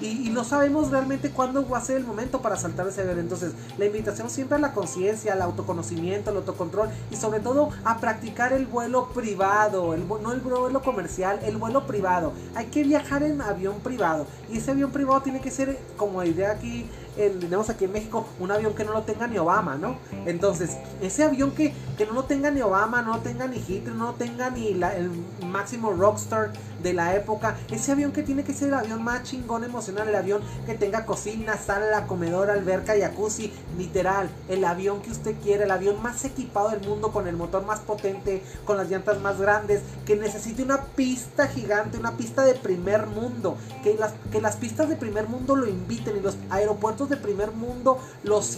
[0.00, 3.18] y, no sabemos realmente cuándo va a ser el momento para saltar ese avión.
[3.18, 7.98] Entonces, la invitación siempre a la conciencia, al autoconocimiento, al autocontrol y sobre todo a
[7.98, 12.32] practicar el vuelo privado, el, no el vuelo comercial, el vuelo privado.
[12.54, 16.52] Hay que viajar en avión privado y ese avión privado tiene que ser, como idea
[16.52, 19.96] aquí tenemos aquí en México un avión que no lo tenga ni Obama, ¿no?
[20.26, 23.94] Entonces, ese avión que, que no lo tenga ni Obama, no lo tenga ni Hitler,
[23.94, 25.10] no lo tenga ni el
[25.46, 26.52] máximo rockstar
[26.82, 30.14] de la época, ese avión que tiene que ser el avión más chingón emocional, el
[30.14, 35.70] avión que tenga cocina, sala, comedor, alberca, jacuzzi, literal, el avión que usted quiere, el
[35.70, 39.82] avión más equipado del mundo, con el motor más potente, con las llantas más grandes,
[40.06, 44.88] que necesite una pista gigante, una pista de primer mundo, que las, que las pistas
[44.88, 48.56] de primer mundo lo inviten y los aeropuertos de primer mundo los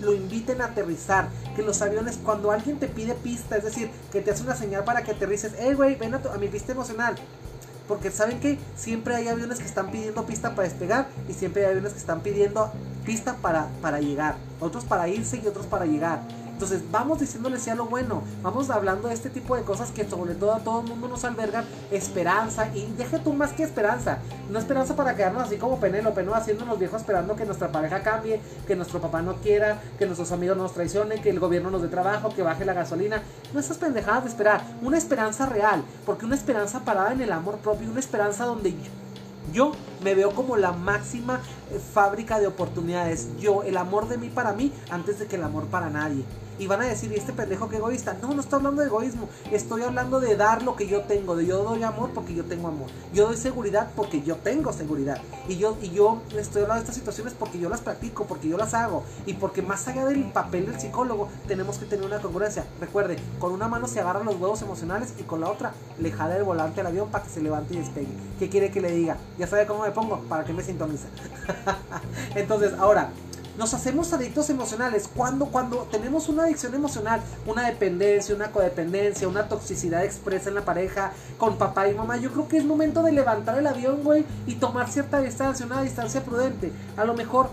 [0.00, 1.28] lo inviten a aterrizar.
[1.56, 4.84] Que los aviones, cuando alguien te pide pista, es decir, que te hace una señal
[4.84, 7.16] para que aterrices, hey güey, ven a, mi pista emocional.
[7.88, 11.70] Porque saben que siempre hay aviones que están pidiendo pista para despegar y siempre hay
[11.70, 12.70] aviones que están pidiendo
[13.04, 14.36] pista para, para llegar.
[14.60, 16.20] Otros para irse y otros para llegar.
[16.60, 20.34] Entonces vamos diciéndole sea lo bueno, vamos hablando de este tipo de cosas que sobre
[20.34, 24.18] todo a todo el mundo nos albergan esperanza y deje tú más que esperanza,
[24.50, 26.34] no esperanza para quedarnos así como Penélope, ¿no?
[26.34, 30.58] Haciéndonos viejos esperando que nuestra pareja cambie, que nuestro papá no quiera, que nuestros amigos
[30.58, 33.22] nos traicionen, que el gobierno nos dé trabajo, que baje la gasolina,
[33.54, 37.56] no esas pendejadas de esperar, una esperanza real, porque una esperanza parada en el amor
[37.56, 38.74] propio, una esperanza donde
[39.52, 41.40] yo me veo como la máxima
[41.70, 43.28] eh, fábrica de oportunidades.
[43.38, 46.24] Yo, el amor de mí para mí antes de que el amor para nadie.
[46.60, 48.18] Y van a decir, ¿y este pendejo que egoísta?
[48.20, 49.30] No, no estoy hablando de egoísmo.
[49.50, 51.34] Estoy hablando de dar lo que yo tengo.
[51.34, 52.90] De yo doy amor porque yo tengo amor.
[53.14, 55.22] Yo doy seguridad porque yo tengo seguridad.
[55.48, 58.58] Y yo, y yo estoy hablando de estas situaciones porque yo las practico, porque yo
[58.58, 59.04] las hago.
[59.24, 62.66] Y porque más allá del papel del psicólogo, tenemos que tener una congruencia.
[62.78, 66.36] Recuerde, con una mano se agarran los huevos emocionales y con la otra le jala
[66.36, 68.12] el volante al avión para que se levante y despegue.
[68.38, 69.16] ¿Qué quiere que le diga?
[69.38, 71.08] Ya sabe cómo me pongo, para que me sintoniza.
[72.34, 73.08] Entonces, ahora,
[73.58, 75.08] nos hacemos adictos emocionales.
[75.14, 80.64] Cuando, cuando tenemos una adicción emocional, una dependencia, una codependencia, una toxicidad expresa en la
[80.64, 84.24] pareja, con papá y mamá, yo creo que es momento de levantar el avión, güey,
[84.46, 86.72] y tomar cierta distancia, una distancia prudente.
[86.96, 87.50] A lo mejor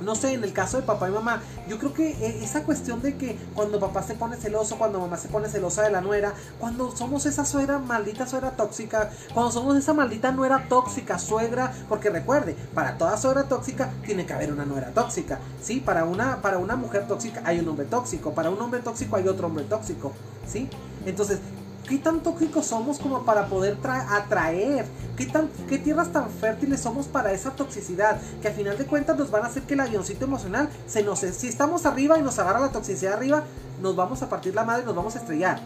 [0.00, 3.02] no sé, en el caso de papá y mamá, yo creo que eh, esa cuestión
[3.02, 6.34] de que cuando papá se pone celoso, cuando mamá se pone celosa de la nuera,
[6.58, 12.10] cuando somos esa suegra, maldita suegra tóxica, cuando somos esa maldita nuera tóxica, suegra, porque
[12.10, 15.80] recuerde, para toda suegra tóxica tiene que haber una nuera tóxica, ¿sí?
[15.80, 19.28] Para una, para una mujer tóxica hay un hombre tóxico, para un hombre tóxico hay
[19.28, 20.12] otro hombre tóxico,
[20.46, 20.68] ¿sí?
[21.06, 21.40] Entonces,
[21.88, 24.86] ¿Qué tan tóxicos somos como para poder atraer?
[25.16, 28.18] ¿Qué, tan, ¿Qué tierras tan fértiles somos para esa toxicidad?
[28.40, 31.18] Que al final de cuentas nos van a hacer que el avioncito emocional se nos...
[31.20, 33.44] Si estamos arriba y nos agarra la toxicidad arriba,
[33.82, 35.60] nos vamos a partir la madre y nos vamos a estrellar.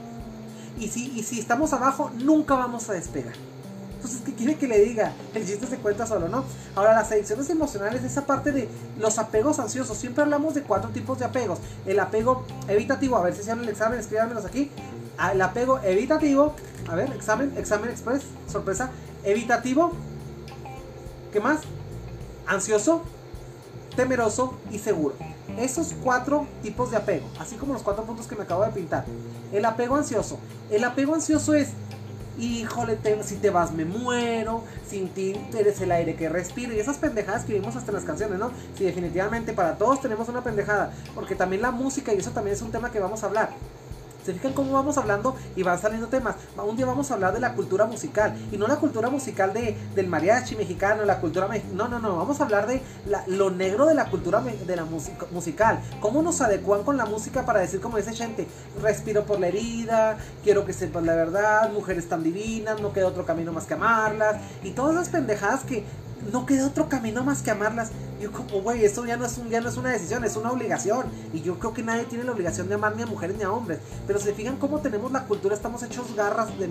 [0.76, 3.34] Y si, y si estamos abajo, nunca vamos a despegar.
[3.94, 5.12] Entonces, ¿qué quiere que le diga?
[5.34, 6.44] El chiste se cuenta solo, ¿no?
[6.74, 9.96] Ahora, las adicciones emocionales, esa parte de los apegos ansiosos.
[9.96, 11.58] Siempre hablamos de cuatro tipos de apegos.
[11.86, 14.70] El apego evitativo, a ver si se el examen, escríbanmelos aquí
[15.32, 16.54] el apego evitativo,
[16.88, 18.90] a ver, examen, examen express, sorpresa,
[19.24, 19.92] evitativo,
[21.32, 21.60] ¿qué más?
[22.46, 23.02] Ansioso,
[23.96, 25.16] temeroso y seguro.
[25.58, 29.04] Esos cuatro tipos de apego, así como los cuatro puntos que me acabo de pintar.
[29.52, 30.38] El apego ansioso.
[30.70, 31.70] El apego ansioso es,
[32.38, 36.72] híjole, si te vas me muero, sin ti eres el aire que respiro.
[36.72, 38.52] Y esas pendejadas que vimos hasta en las canciones, ¿no?
[38.76, 40.92] Sí, definitivamente para todos tenemos una pendejada.
[41.14, 43.50] Porque también la música, y eso también es un tema que vamos a hablar
[44.28, 46.36] ¿Se fijan cómo vamos hablando y van saliendo temas?
[46.62, 49.74] Un día vamos a hablar de la cultura musical y no la cultura musical de,
[49.94, 52.82] del mariachi mexicano, la cultura no, no, no, vamos a hablar de
[53.28, 54.84] lo negro de la cultura de la
[55.30, 55.80] musical.
[56.02, 58.46] ¿Cómo nos adecuan con la música para decir como dice gente,
[58.82, 63.24] respiro por la herida, quiero que sepas la verdad, mujeres tan divinas, no queda otro
[63.24, 65.86] camino más que amarlas y todas las pendejadas que
[66.32, 67.90] no queda otro camino más que amarlas.
[68.20, 70.50] yo como, güey, esto ya no, es un, ya no es una decisión, es una
[70.50, 71.06] obligación.
[71.32, 73.52] Y yo creo que nadie tiene la obligación de amar ni a mujeres ni a
[73.52, 73.78] hombres.
[74.06, 76.68] Pero se fijan cómo tenemos la cultura, estamos hechos garras de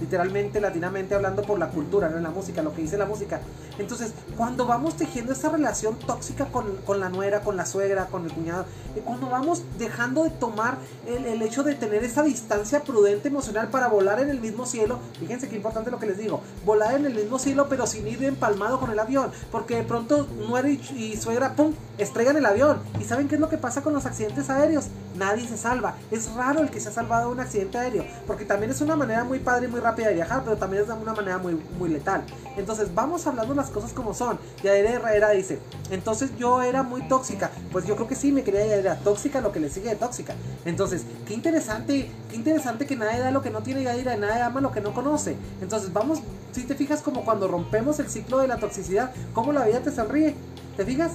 [0.00, 3.40] literalmente, latinamente hablando por la cultura, no en la música, lo que dice la música.
[3.78, 8.24] Entonces, cuando vamos tejiendo esa relación tóxica con, con la nuera, con la suegra, con
[8.24, 8.66] el cuñado,
[8.96, 13.68] y cuando vamos dejando de tomar el, el hecho de tener esa distancia prudente emocional
[13.68, 17.06] para volar en el mismo cielo, fíjense qué importante lo que les digo, volar en
[17.06, 21.16] el mismo cielo pero sin ir empalmado con el avión, porque de pronto nuera y,
[21.16, 22.78] suegra, ¡pum!, estrellan el avión.
[23.00, 24.86] ¿Y saben qué es lo que pasa con los accidentes aéreos?
[25.14, 25.96] Nadie se salva.
[26.10, 28.96] Es raro el que se ha salvado de un accidente aéreo, porque también es una
[28.96, 31.90] manera muy padre y muy rápida de viajar, pero también es una manera muy, muy
[31.90, 32.24] letal.
[32.56, 34.38] Entonces, vamos hablando las cosas como son.
[34.62, 35.58] Yaira Herrera dice,
[35.90, 37.50] entonces yo era muy tóxica.
[37.72, 40.34] Pues yo creo que sí, me quería era tóxica lo que le sigue de tóxica.
[40.64, 44.60] Entonces, qué interesante, qué interesante que nadie da lo que no tiene Yaira, nadie ama
[44.60, 45.36] lo que no conoce.
[45.60, 46.20] Entonces, vamos,
[46.52, 49.90] si te fijas como cuando rompemos el ciclo de la toxicidad, cómo la vida te
[49.90, 50.34] sonríe.
[50.76, 51.12] ¿Te fijas?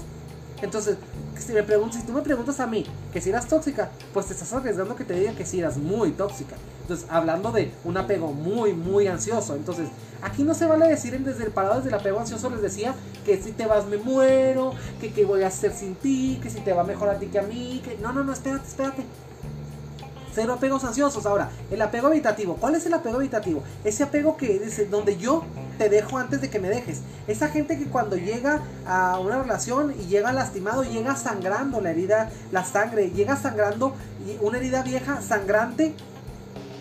[0.61, 0.97] Entonces,
[1.41, 4.51] si, me si tú me preguntas a mí que si eras tóxica, pues te estás
[4.53, 6.55] arriesgando que te diga que si eras muy tóxica.
[6.81, 9.55] Entonces, hablando de un apego muy, muy ansioso.
[9.55, 9.89] Entonces,
[10.21, 13.41] aquí no se vale decir desde el parado, desde el apego ansioso, les decía que
[13.41, 16.73] si te vas me muero, que qué voy a hacer sin ti, que si te
[16.73, 17.97] va mejor a ti que a mí, que...
[17.97, 19.03] No, no, no, espérate, espérate.
[20.39, 21.25] Cero apegos ansiosos.
[21.25, 22.55] Ahora, el apego habitativo.
[22.55, 23.61] ¿Cuál es el apego habitativo?
[23.83, 25.43] Ese apego que dice, donde yo
[25.77, 27.01] te dejo antes de que me dejes.
[27.27, 32.29] Esa gente que cuando llega a una relación y llega lastimado, llega sangrando la herida,
[32.53, 33.93] la sangre, llega sangrando
[34.39, 35.93] una herida vieja, sangrante,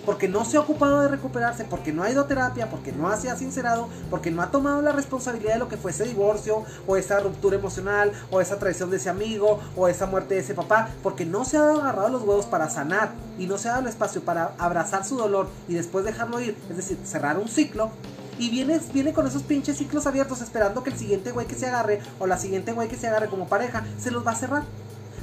[0.08, 3.14] porque no se ha ocupado de recuperarse, porque no ha ido a terapia, porque no
[3.14, 6.64] se ha sincerado, porque no ha tomado la responsabilidad de lo que fue ese divorcio,
[6.86, 10.54] o esa ruptura emocional, o esa traición de ese amigo, o esa muerte de ese
[10.54, 13.82] papá, porque no se ha agarrado los huevos para sanar y no se ha dado
[13.82, 17.90] el espacio para abrazar su dolor y después dejarlo ir, es decir, cerrar un ciclo,
[18.38, 21.66] y viene, viene con esos pinches ciclos abiertos esperando que el siguiente güey que se
[21.66, 24.62] agarre o la siguiente güey que se agarre como pareja se los va a cerrar.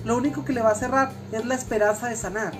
[0.03, 2.53] Lo único que le va a cerrar es la esperanza de sanar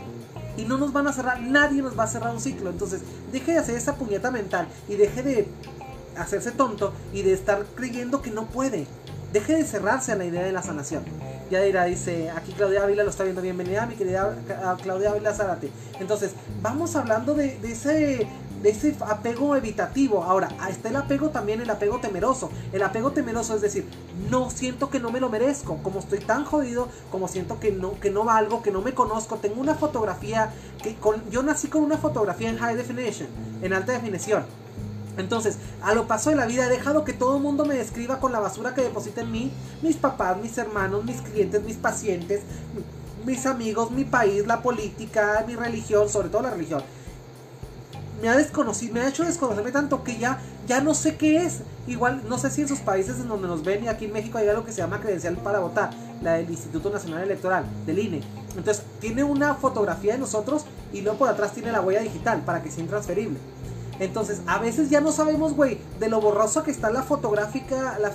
[0.58, 2.70] y no nos van a cerrar, nadie nos va a cerrar un ciclo.
[2.70, 3.02] Entonces,
[3.32, 5.48] deje de hacer esa puñeta mental y deje de
[6.18, 8.88] hacerse tonto y de estar creyendo que no puede.
[9.34, 11.04] Deje de cerrarse a la idea de la sanación.
[11.52, 13.42] Ya dirá, dice, aquí Claudia Ávila lo está viendo.
[13.42, 14.36] Bienvenida, mi querida
[14.82, 15.70] Claudia Ávila Zárate.
[16.00, 16.32] Entonces,
[16.62, 18.28] vamos hablando de, de ese
[18.66, 20.24] de ese apego evitativo.
[20.24, 22.50] Ahora, está el apego también, el apego temeroso.
[22.74, 23.88] El apego temeroso es decir,
[24.32, 28.00] no siento que no me lo merezco, como estoy tan jodido, como siento que no,
[28.00, 29.36] que no valgo, que no me conozco.
[29.36, 30.52] Tengo una fotografía,
[30.82, 33.28] que con, yo nací con una fotografía en high definition,
[33.62, 34.44] en alta definición.
[35.18, 38.20] Entonces, a lo paso de la vida he dejado que todo el mundo me describa
[38.20, 39.52] con la basura que deposita en mí,
[39.84, 42.42] mis papás, mis hermanos, mis clientes, mis pacientes,
[43.28, 46.82] mis amigos, mi país, la política, mi religión, sobre todo la religión
[48.22, 51.62] me ha desconocido, me ha hecho desconocerme tanto que ya, ya no sé qué es.
[51.88, 54.38] Igual, no sé si en sus países en donde nos ven y aquí en México
[54.38, 55.92] hay algo que se llama credencial para votar,
[56.22, 58.22] la del Instituto Nacional Electoral, del INE.
[58.58, 62.64] Entonces, tiene una fotografía de nosotros y luego por atrás tiene la huella digital para
[62.64, 63.38] que sea intransferible.
[64.00, 68.12] Entonces, a veces ya no sabemos, güey, de lo borroso que está la fotográfica, la,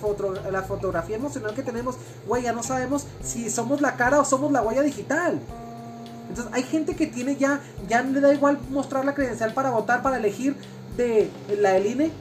[0.50, 1.96] la fotografía emocional que tenemos,
[2.26, 5.40] güey, ya no sabemos si somos la cara o somos la huella digital.
[6.30, 10.00] Entonces hay gente que tiene ya, ya le da igual mostrar la credencial para votar,
[10.00, 10.54] para elegir
[10.96, 11.28] de
[11.58, 12.12] la del INE.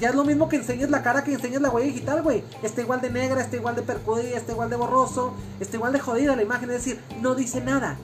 [0.00, 2.42] Ya es lo mismo que enseñes la cara que enseñes la huella digital, güey.
[2.62, 6.00] Está igual de negra, está igual de percudida, está igual de borroso, está igual de
[6.00, 6.70] jodida la imagen.
[6.70, 7.98] Es decir, no dice nada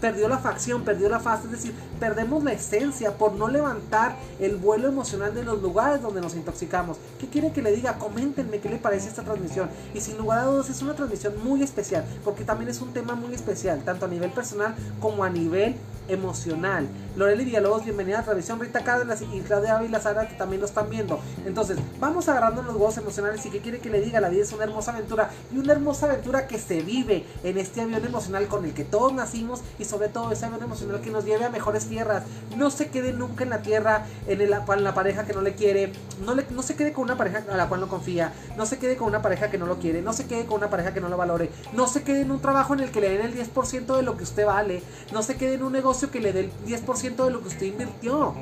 [0.00, 4.56] perdió la facción, perdió la fase, es decir, perdemos la esencia por no levantar el
[4.56, 6.96] vuelo emocional de los lugares donde nos intoxicamos.
[7.18, 7.98] ¿Qué quiere que le diga?
[7.98, 9.68] Coméntenme qué le parece esta transmisión.
[9.94, 13.14] Y sin lugar a dudas es una transmisión muy especial, porque también es un tema
[13.14, 15.76] muy especial, tanto a nivel personal como a nivel
[16.08, 16.88] emocional.
[17.16, 18.60] Loreli Villalobos, bienvenida a la transmisión.
[18.60, 21.20] Rita Cárdenas y Claudia Ávila Sara, que también lo están viendo.
[21.44, 23.44] Entonces, vamos agarrando los huevos emocionales.
[23.46, 24.20] ¿Y qué quiere que le diga?
[24.20, 25.30] La vida es una hermosa aventura.
[25.52, 29.12] Y una hermosa aventura que se vive en este avión emocional con el que todos
[29.12, 29.60] nacimos.
[29.78, 32.24] Y sobre todo ese avión emocional que nos lleve a mejores tierras.
[32.56, 35.54] No se quede nunca en la tierra, en, el, en la pareja que no le
[35.54, 35.92] quiere.
[36.24, 38.32] No, le, no se quede con una pareja a la cual no confía.
[38.56, 40.00] No se quede con una pareja que no lo quiere.
[40.00, 41.50] No se quede con una pareja que no lo valore.
[41.72, 44.16] No se quede en un trabajo en el que le den el 10% de lo
[44.16, 44.82] que usted vale.
[45.12, 47.66] No se quede en un negocio que le dé el 10% de lo que usted
[47.66, 48.34] invirtió.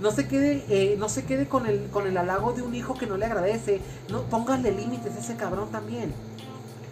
[0.00, 2.94] No se quede, eh, no se quede con el, con el halago de un hijo
[2.94, 3.80] que no le agradece.
[4.10, 6.12] No, póngale límites a ese cabrón también.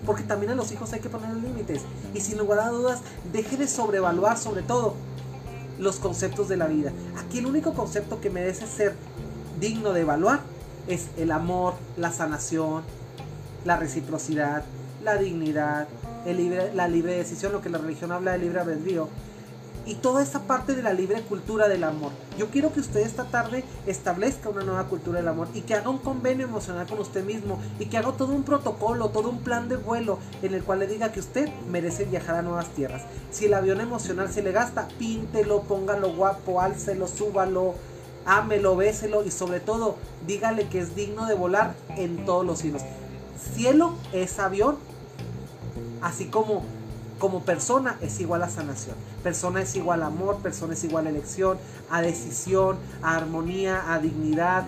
[0.06, 1.82] Porque también a los hijos hay que ponerle límites.
[2.14, 3.00] Y sin lugar a dudas,
[3.32, 4.94] deje de sobrevaluar sobre todo
[5.78, 6.92] los conceptos de la vida.
[7.18, 8.94] Aquí el único concepto que merece ser
[9.60, 10.40] digno de evaluar
[10.88, 12.82] es el amor, la sanación,
[13.64, 14.64] la reciprocidad,
[15.04, 15.88] la dignidad,
[16.26, 19.08] el libre, la libre decisión, lo que la religión habla de libre albedrío
[19.86, 22.12] y toda esa parte de la libre cultura del amor.
[22.38, 25.90] Yo quiero que usted esta tarde establezca una nueva cultura del amor y que haga
[25.90, 29.68] un convenio emocional con usted mismo y que haga todo un protocolo, todo un plan
[29.68, 33.02] de vuelo en el cual le diga que usted merece viajar a nuevas tierras.
[33.30, 37.74] Si el avión emocional se le gasta, píntelo, póngalo guapo, álcelo, súbalo,
[38.24, 42.82] ámelo, béselo y sobre todo dígale que es digno de volar en todos los cielos.
[43.54, 44.76] Cielo es avión,
[46.02, 46.62] así como
[47.20, 48.96] como persona es igual a sanación.
[49.22, 51.58] Persona es igual a amor, persona es igual a elección,
[51.88, 54.64] a decisión, a armonía, a dignidad,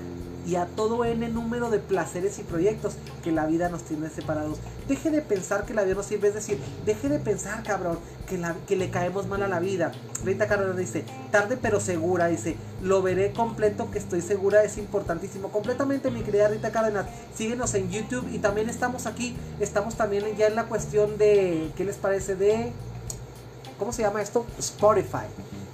[0.47, 4.59] y a todo n número de placeres y proyectos que la vida nos tiene separados.
[4.89, 8.39] Deje de pensar que la vida no sirve, es decir, deje de pensar, cabrón, que,
[8.39, 9.93] la, que le caemos mal a la vida.
[10.25, 15.49] Rita Carrera dice, tarde pero segura, dice, lo veré completo, que estoy segura, es importantísimo.
[15.51, 20.47] Completamente, mi querida Rita Cárdenas, síguenos en YouTube y también estamos aquí, estamos también ya
[20.47, 22.35] en la cuestión de, ¿qué les parece?
[22.35, 22.73] De,
[23.79, 24.47] ¿cómo se llama esto?
[24.59, 25.27] Spotify.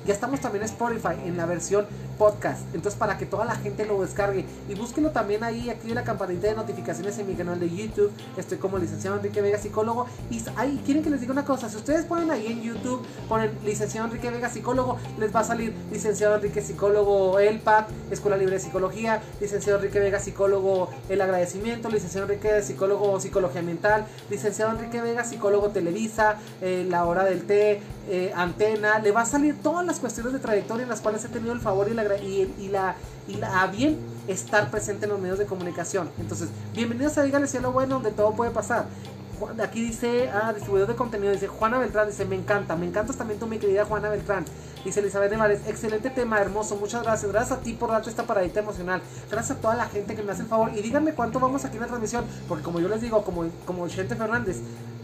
[0.09, 1.84] Ya estamos también en Spotify en la versión
[2.16, 2.62] podcast.
[2.72, 4.46] Entonces, para que toda la gente lo descargue.
[4.66, 8.11] Y búsquenlo también ahí, active la campanita de notificaciones en mi canal de YouTube.
[8.38, 10.06] Estoy como licenciado Enrique Vega, psicólogo.
[10.30, 11.68] Y ahí quieren que les diga una cosa.
[11.68, 15.74] Si ustedes ponen ahí en YouTube, ponen licenciado Enrique Vega, psicólogo, les va a salir
[15.92, 22.26] licenciado Enrique Psicólogo ELPAC, Escuela Libre de Psicología, licenciado Enrique Vega, psicólogo El Agradecimiento, licenciado
[22.26, 28.32] Enrique Psicólogo Psicología Mental, licenciado Enrique Vega, psicólogo Televisa, eh, La Hora del Té, eh,
[28.34, 29.00] Antena.
[29.00, 31.61] Le va a salir todas las cuestiones de trayectoria en las cuales he tenido el
[31.61, 32.96] favor y la y, la,
[33.26, 36.11] y la, a bien estar presente en los medios de comunicación.
[36.18, 38.86] Entonces, bienvenidos a Dígale Cielo Bueno, donde todo puede pasar.
[39.62, 43.38] Aquí dice, ah, distribuidor de contenido, dice Juana Beltrán, dice, me encanta, me encantas también
[43.38, 44.44] tú, mi querida Juana Beltrán.
[44.84, 47.30] Dice Elizabeth Nevares, excelente tema, hermoso, muchas gracias.
[47.30, 49.01] Gracias a ti por darte esta paradita emocional.
[49.30, 50.70] Gracias a toda la gente que me hace el favor.
[50.74, 53.88] Y díganme cuánto vamos aquí en la transmisión, porque como yo les digo, como, como
[53.88, 54.59] Chente Fernández,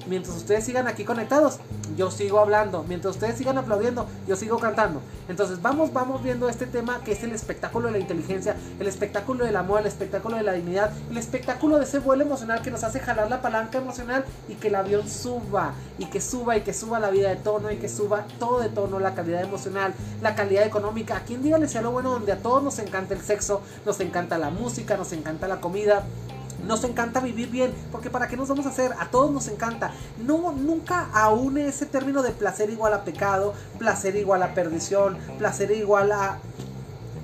[0.06, 1.58] mientras ustedes sigan aquí conectados,
[1.96, 2.84] yo sigo hablando.
[2.88, 5.00] Mientras ustedes sigan aplaudiendo, yo sigo cantando.
[5.28, 9.44] Entonces vamos, vamos viendo este tema que es el espectáculo de la inteligencia, el espectáculo
[9.44, 12.84] del amor, el espectáculo de la dignidad, el espectáculo de ese vuelo emocional que nos
[12.84, 16.74] hace jalar la palanca emocional y que el avión suba, y que suba, y que
[16.74, 20.34] suba la vida de tono, y que suba todo de tono, la calidad emocional, la
[20.34, 21.16] calidad económica.
[21.16, 24.38] Aquí en Dígale sea lo bueno donde a todos nos encanta el sexo, nos encanta
[24.38, 26.04] la música, nos encanta la comida
[26.66, 28.92] nos encanta vivir bien, porque ¿para qué nos vamos a hacer?
[28.98, 29.92] A todos nos encanta.
[30.18, 35.70] No, nunca aúne ese término de placer igual a pecado, placer igual a perdición, placer
[35.70, 36.38] igual a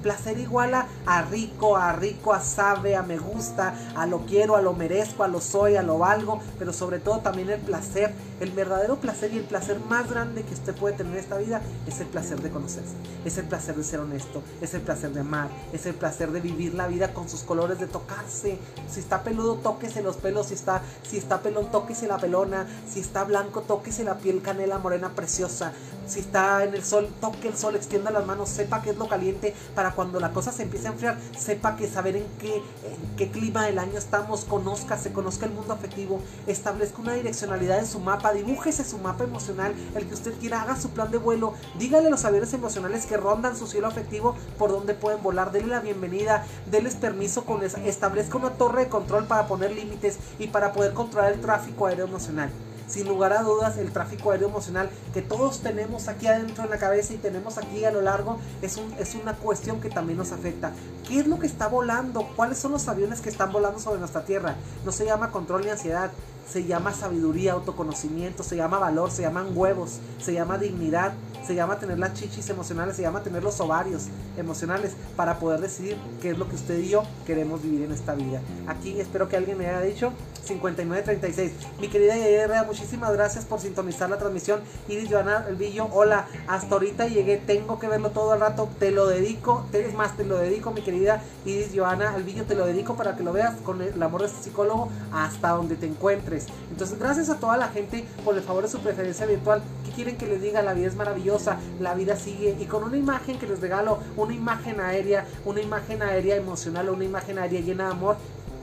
[0.03, 4.63] placer igual a, rico, a rico, a sabe, a me gusta, a lo quiero, a
[4.63, 8.51] lo merezco, a lo soy, a lo valgo, pero sobre todo también el placer, el
[8.51, 12.01] verdadero placer y el placer más grande que usted puede tener en esta vida es
[12.01, 12.95] el placer de conocerse,
[13.25, 16.41] es el placer de ser honesto, es el placer de amar, es el placer de
[16.41, 18.59] vivir la vida con sus colores, de tocarse.
[18.89, 23.01] Si está peludo, tóquese los pelos, si está, si está pelón, tóquese la pelona, si
[23.01, 25.73] está blanco, tóquese la piel canela morena preciosa,
[26.07, 29.09] si está en el sol, toque el sol, extienda las manos, sepa que es lo
[29.09, 33.17] caliente para cuando la cosa se empiece a enfriar, sepa que saber en qué, en
[33.17, 37.87] qué clima del año estamos, conozca, se conozca el mundo afectivo, establezca una direccionalidad en
[37.87, 41.55] su mapa, dibújese su mapa emocional, el que usted quiera, haga su plan de vuelo,
[41.79, 45.75] dígale a los aviones emocionales que rondan su cielo afectivo por donde pueden volar, denle
[45.75, 47.45] la bienvenida, denles permiso,
[47.85, 52.07] establezca una torre de control para poner límites y para poder controlar el tráfico aéreo
[52.07, 52.51] emocional
[52.91, 56.79] sin lugar a dudas el tráfico aéreo emocional que todos tenemos aquí adentro en la
[56.79, 60.33] cabeza y tenemos aquí a lo largo es, un, es una cuestión que también nos
[60.33, 60.73] afecta.
[61.07, 62.29] ¿Qué es lo que está volando?
[62.37, 64.57] ¿Cuáles son los aviones que están volando sobre nuestra Tierra?
[64.85, 66.11] No se llama control ni ansiedad,
[66.51, 71.13] se llama sabiduría, autoconocimiento, se llama valor, se llaman huevos, se llama dignidad,
[71.47, 75.97] se llama tener las chichis emocionales, se llama tener los ovarios emocionales para poder decidir
[76.21, 78.41] qué es lo que usted y yo queremos vivir en esta vida.
[78.67, 80.13] Aquí espero que alguien me haya dicho
[80.45, 81.53] 5936.
[81.81, 84.61] Mi querida Yaya muchísimas gracias por sintonizar la transmisión.
[84.89, 89.07] Iris Joana Elvillo, hola, hasta ahorita llegué, tengo que verlo todo el rato, te lo
[89.07, 93.17] dedico, es más, te lo dedico, mi querida Iris Joana Elvillo, te lo dedico para
[93.17, 96.40] que lo veas con el amor de este psicólogo hasta donde te encuentres.
[96.71, 99.63] Entonces, gracias a toda la gente por el favor de su preferencia virtual.
[99.85, 100.63] que quieren que les diga?
[100.63, 102.57] La vida es maravillosa, la vida sigue.
[102.59, 107.05] Y con una imagen que les regalo, una imagen aérea, una imagen aérea emocional, una
[107.05, 108.17] imagen aérea llena de amor,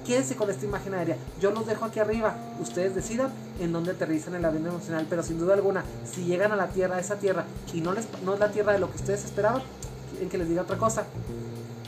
[0.06, 1.18] quédense con esta imagen aérea.
[1.40, 2.36] Yo los dejo aquí arriba.
[2.62, 5.06] Ustedes decidan en dónde aterrizan el avión emocional.
[5.10, 8.08] Pero sin duda alguna, si llegan a la tierra, a esa tierra, y no, les,
[8.24, 9.62] no es la tierra de lo que ustedes esperaban,
[10.12, 11.06] quieren que les diga otra cosa.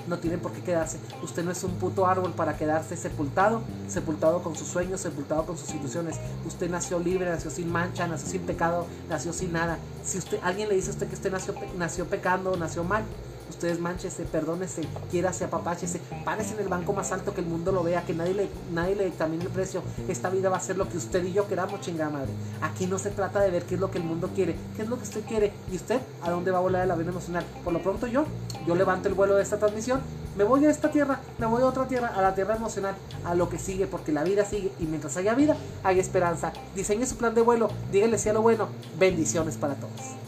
[0.09, 0.97] No tienen por qué quedarse.
[1.21, 5.55] Usted no es un puto árbol para quedarse sepultado, sepultado con sus sueños, sepultado con
[5.55, 6.19] sus ilusiones.
[6.47, 9.77] Usted nació libre, nació sin mancha, nació sin pecado, nació sin nada.
[10.03, 13.03] Si usted, alguien le dice a usted que usted nació, nació pecando, nació mal,
[13.49, 17.83] Ustedes manchese, perdónese, quiérase, apapáchese, párese en el banco más alto que el mundo lo
[17.83, 19.81] vea, que nadie le, nadie le dictamine el precio.
[20.07, 22.29] Esta vida va a ser lo que usted y yo queramos, chingada madre.
[22.61, 24.89] Aquí no se trata de ver qué es lo que el mundo quiere, qué es
[24.89, 27.43] lo que usted quiere y usted a dónde va a volar el avión emocional.
[27.63, 28.25] Por lo pronto yo,
[28.65, 30.01] yo levanto el vuelo de esta transmisión,
[30.37, 32.95] me voy a esta tierra, me voy a otra tierra, a la tierra emocional,
[33.25, 36.53] a lo que sigue, porque la vida sigue y mientras haya vida, hay esperanza.
[36.75, 38.69] Diseñe su plan de vuelo, dígale sí a lo bueno.
[38.97, 40.18] Bendiciones para todos.